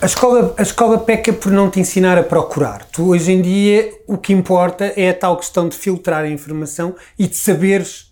[0.02, 2.86] A escola, a escola peca por não te ensinar a procurar.
[2.86, 6.96] Tu, hoje em dia, o que importa é a tal questão de filtrar a informação
[7.18, 8.09] e de saberes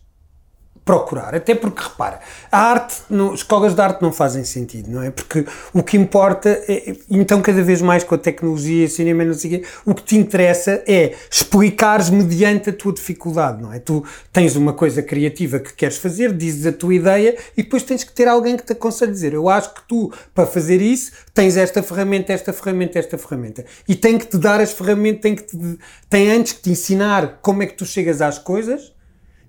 [0.88, 1.35] procurar.
[1.35, 5.11] Até porque, repara, a arte, não, escolas de arte não fazem sentido, não é?
[5.11, 9.57] Porque o que importa, é, então, cada vez mais com a tecnologia, cinema, não sei
[9.57, 13.79] o quê, o que te interessa é explicares mediante a tua dificuldade, não é?
[13.79, 18.05] Tu tens uma coisa criativa que queres fazer, dizes a tua ideia e depois tens
[18.05, 21.11] que ter alguém que te aconselhe a dizer: Eu acho que tu, para fazer isso,
[21.33, 23.65] tens esta ferramenta, esta ferramenta, esta ferramenta.
[23.89, 25.79] E tem que te dar as ferramentas, tem, que te,
[26.09, 28.95] tem antes que te ensinar como é que tu chegas às coisas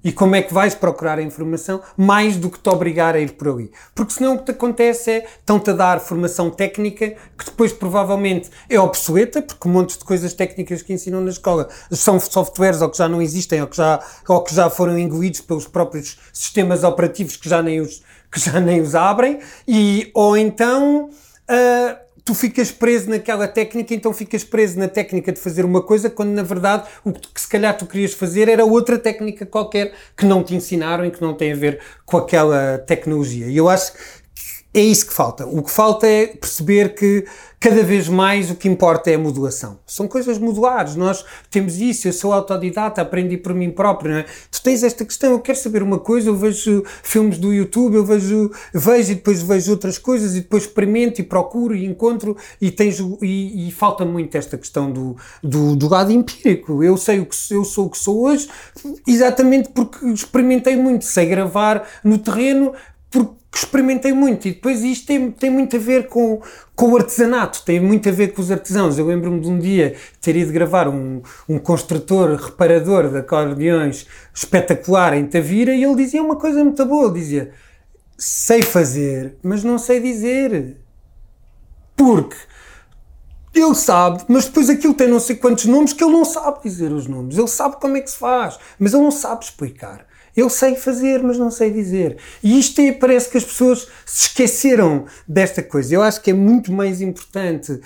[0.09, 3.33] e como é que vais procurar a informação mais do que te obrigar a ir
[3.33, 3.71] por ali.
[3.95, 8.49] Porque senão o que te acontece é estão-te a dar formação técnica que depois provavelmente
[8.71, 12.89] é obsoleta, porque um monte de coisas técnicas que ensinam na escola são softwares ou
[12.89, 16.85] que já não existem ou que já, ou que já foram engolidos pelos próprios sistemas
[16.85, 18.03] operativos que já nem os,
[18.33, 21.11] que já nem os abrem, e, ou então.
[21.51, 26.11] Uh, tu ficas preso naquela técnica, então ficas preso na técnica de fazer uma coisa,
[26.11, 30.27] quando na verdade o que se calhar tu querias fazer era outra técnica qualquer que
[30.27, 33.47] não te ensinaram e que não tem a ver com aquela tecnologia.
[33.47, 33.95] E eu acho
[34.75, 35.47] é isso que falta.
[35.47, 37.25] O que falta é perceber que
[37.59, 39.79] cada vez mais o que importa é a modulação.
[39.87, 44.27] São coisas modulares, nós temos isso, eu sou autodidata, aprendi por mim próprio, não é?
[44.51, 48.05] Tu tens esta questão, eu quero saber uma coisa, eu vejo filmes do YouTube, eu
[48.05, 52.71] vejo, vejo e depois vejo outras coisas e depois experimento e procuro e encontro e
[52.71, 56.85] tens e, e falta muito esta questão do, do, do, lado empírico.
[56.85, 58.49] Eu sei o que eu sou o que sou hoje
[59.07, 62.73] exatamente porque experimentei muito, sei gravar no terreno
[63.11, 66.41] porque experimentei muito e depois isto tem, tem muito a ver com,
[66.77, 68.99] com o artesanato, tem muito a ver com os artesãos.
[68.99, 75.15] Eu lembro-me de um dia ter ido gravar um, um construtor, reparador de acordeões espetacular
[75.15, 77.53] em Tavira e ele dizia uma coisa muito boa, ele dizia
[78.19, 80.77] sei fazer, mas não sei dizer.
[81.97, 82.37] Porque
[83.55, 86.93] ele sabe, mas depois aquilo tem não sei quantos nomes que ele não sabe dizer
[86.93, 87.39] os nomes.
[87.39, 90.08] Ele sabe como é que se faz, mas ele não sabe explicar.
[90.39, 92.17] Eu sei fazer, mas não sei dizer.
[92.45, 95.93] E isto é, parece que as pessoas se esqueceram desta coisa.
[95.93, 97.81] Eu acho que é muito mais importante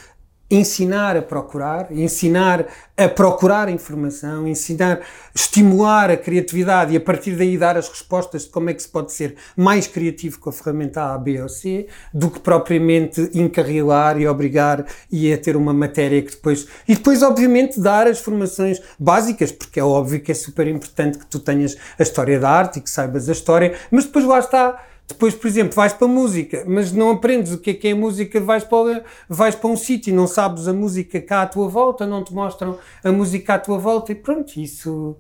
[0.53, 5.01] ensinar a procurar, ensinar a procurar informação, ensinar,
[5.35, 8.89] estimular a criatividade e a partir daí dar as respostas de como é que se
[8.89, 14.21] pode ser mais criativo com a ferramenta A, B ou C, do que propriamente encarrilar
[14.21, 16.69] e obrigar e a ter uma matéria que depois.
[16.87, 21.27] E depois, obviamente, dar as formações básicas, porque é óbvio que é super importante que
[21.27, 24.92] tu tenhas a história da arte e que saibas a história, mas depois lá está
[25.13, 27.95] depois, por exemplo, vais para a música, mas não aprendes o que é que é
[27.95, 32.07] música, vais para, vais para um sítio, não sabes a música cá à tua volta,
[32.07, 35.17] não te mostram a música à tua volta e pronto, isso.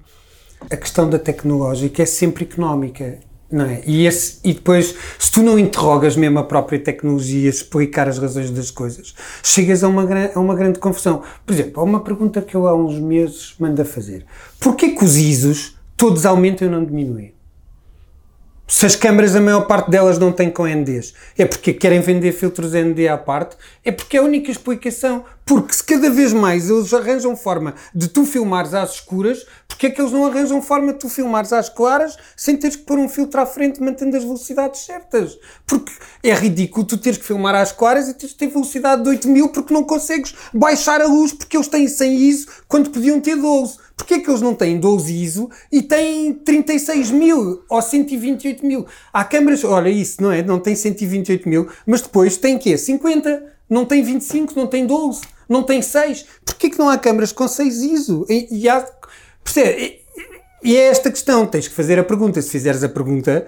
[0.70, 3.18] A questão da tecnológica é sempre económica.
[3.50, 3.82] Não é?
[3.84, 8.50] e, esse, e depois, se tu não interrogas mesmo a própria tecnologia, explicar as razões
[8.50, 11.22] das coisas, chegas a uma, a uma grande confusão.
[11.44, 14.24] Por exemplo, há uma pergunta que eu há uns meses mando a fazer.
[14.58, 17.31] Porquê que os ISOs todos aumentam e não diminuem?
[18.74, 22.32] Se as câmaras, a maior parte delas não têm com NDs, é porque querem vender
[22.32, 23.54] filtros ND à parte,
[23.84, 25.26] é porque é a única explicação.
[25.44, 29.90] Porque se cada vez mais eles arranjam forma de tu filmares às escuras, porque é
[29.90, 33.08] que eles não arranjam forma de tu filmares às claras sem teres que pôr um
[33.08, 35.36] filtro à frente mantendo as velocidades certas?
[35.66, 35.92] Porque
[36.22, 39.48] é ridículo tu teres que filmar às claras e teres que ter velocidade de 8000
[39.50, 43.81] porque não consegues baixar a luz porque eles têm 100 ISO quando podiam ter 12.
[43.96, 48.86] Porquê que eles não têm 12 ISO e têm 36 mil ou 128 mil?
[49.12, 50.42] Há câmaras, olha isso, não é?
[50.42, 52.76] Não tem 128 mil, mas depois tem quê?
[52.76, 55.20] 50, não tem 25, não tem 12
[55.52, 56.26] não tem 6.
[56.44, 58.26] Porquê que não há câmaras com 6 ISO?
[58.28, 58.84] E, e há,
[59.44, 59.82] percebe?
[59.82, 62.40] E, e é esta questão, tens que fazer a pergunta.
[62.40, 63.46] Se fizeres a pergunta,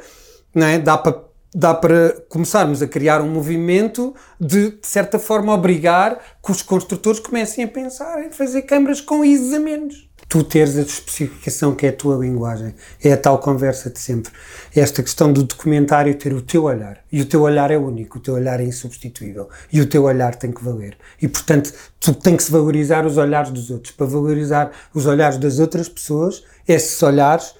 [0.54, 0.78] não é?
[0.78, 1.24] dá para
[1.56, 7.20] dá para começarmos a criar um movimento de, de certa forma, obrigar que os construtores
[7.20, 11.86] comecem a pensar em fazer câmaras com ISOs a menos tu teres a especificação que
[11.86, 12.74] é a tua linguagem.
[13.02, 14.32] É a tal conversa de sempre.
[14.74, 16.98] Esta questão do documentário ter o teu olhar.
[17.10, 19.48] E o teu olhar é único, o teu olhar é insubstituível.
[19.72, 20.96] E o teu olhar tem que valer.
[21.20, 23.94] E, portanto, tu tem que valorizar os olhares dos outros.
[23.94, 27.54] Para valorizar os olhares das outras pessoas, esses olhares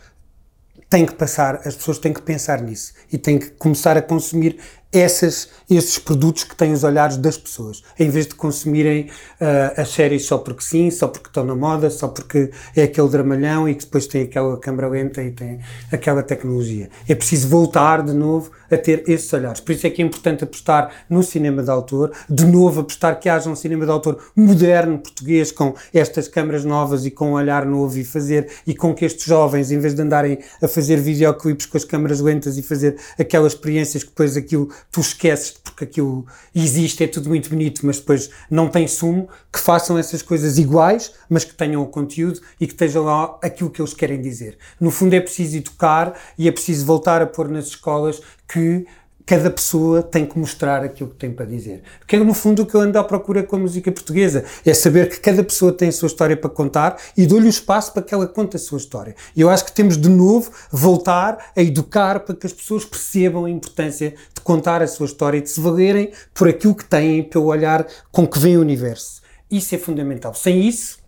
[0.89, 2.93] têm que passar, as pessoas têm que pensar nisso.
[3.13, 4.59] E têm que começar a consumir
[4.95, 9.91] essas, esses produtos que têm os olhares das pessoas, em vez de consumirem uh, as
[9.91, 13.75] séries só porque sim, só porque estão na moda, só porque é aquele dramalhão e
[13.75, 15.59] que depois tem aquela câmera lenta e tem
[15.91, 16.89] aquela tecnologia.
[17.09, 19.61] É preciso voltar de novo a ter esses olhares.
[19.61, 23.29] Por isso é que é importante apostar no cinema de autor, de novo apostar que
[23.29, 27.67] haja um cinema de autor moderno, português, com estas câmaras novas e com um olhar
[27.67, 31.67] novo e fazer, e com que estes jovens, em vez de andarem a fazer videoclipes
[31.67, 36.25] com as câmaras lentas e fazer aquelas experiências que depois aquilo tu esqueces porque aquilo
[36.55, 41.13] existe, é tudo muito bonito, mas depois não tem sumo, que façam essas coisas iguais,
[41.29, 44.57] mas que tenham o conteúdo e que estejam lá aquilo que eles querem dizer.
[44.81, 48.87] No fundo é preciso educar e é preciso voltar a pôr nas escolas que
[49.27, 51.83] cada pessoa tem que mostrar aquilo que tem para dizer.
[51.99, 54.75] Porque é no fundo o que eu ando à procura com a música portuguesa, é
[54.75, 58.03] saber que cada pessoa tem a sua história para contar e dou-lhe o espaço para
[58.03, 59.15] que ela conte a sua história.
[59.35, 63.45] E eu acho que temos de novo voltar a educar para que as pessoas percebam
[63.47, 67.23] a importância de contar a sua história e de se valerem por aquilo que têm,
[67.23, 69.23] pelo olhar com que vem o universo.
[69.51, 70.35] Isso é fundamental.
[70.35, 70.99] Sem isso,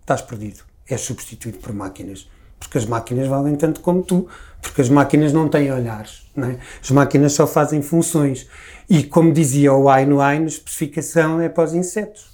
[0.00, 0.60] estás perdido.
[0.86, 2.28] És substituído por máquinas.
[2.64, 4.28] Porque as máquinas valem tanto como tu
[4.64, 6.58] porque as máquinas não têm olhares, não é?
[6.82, 8.48] as máquinas só fazem funções.
[8.88, 12.33] E como dizia o Aino Aino, especificação é para os insetos.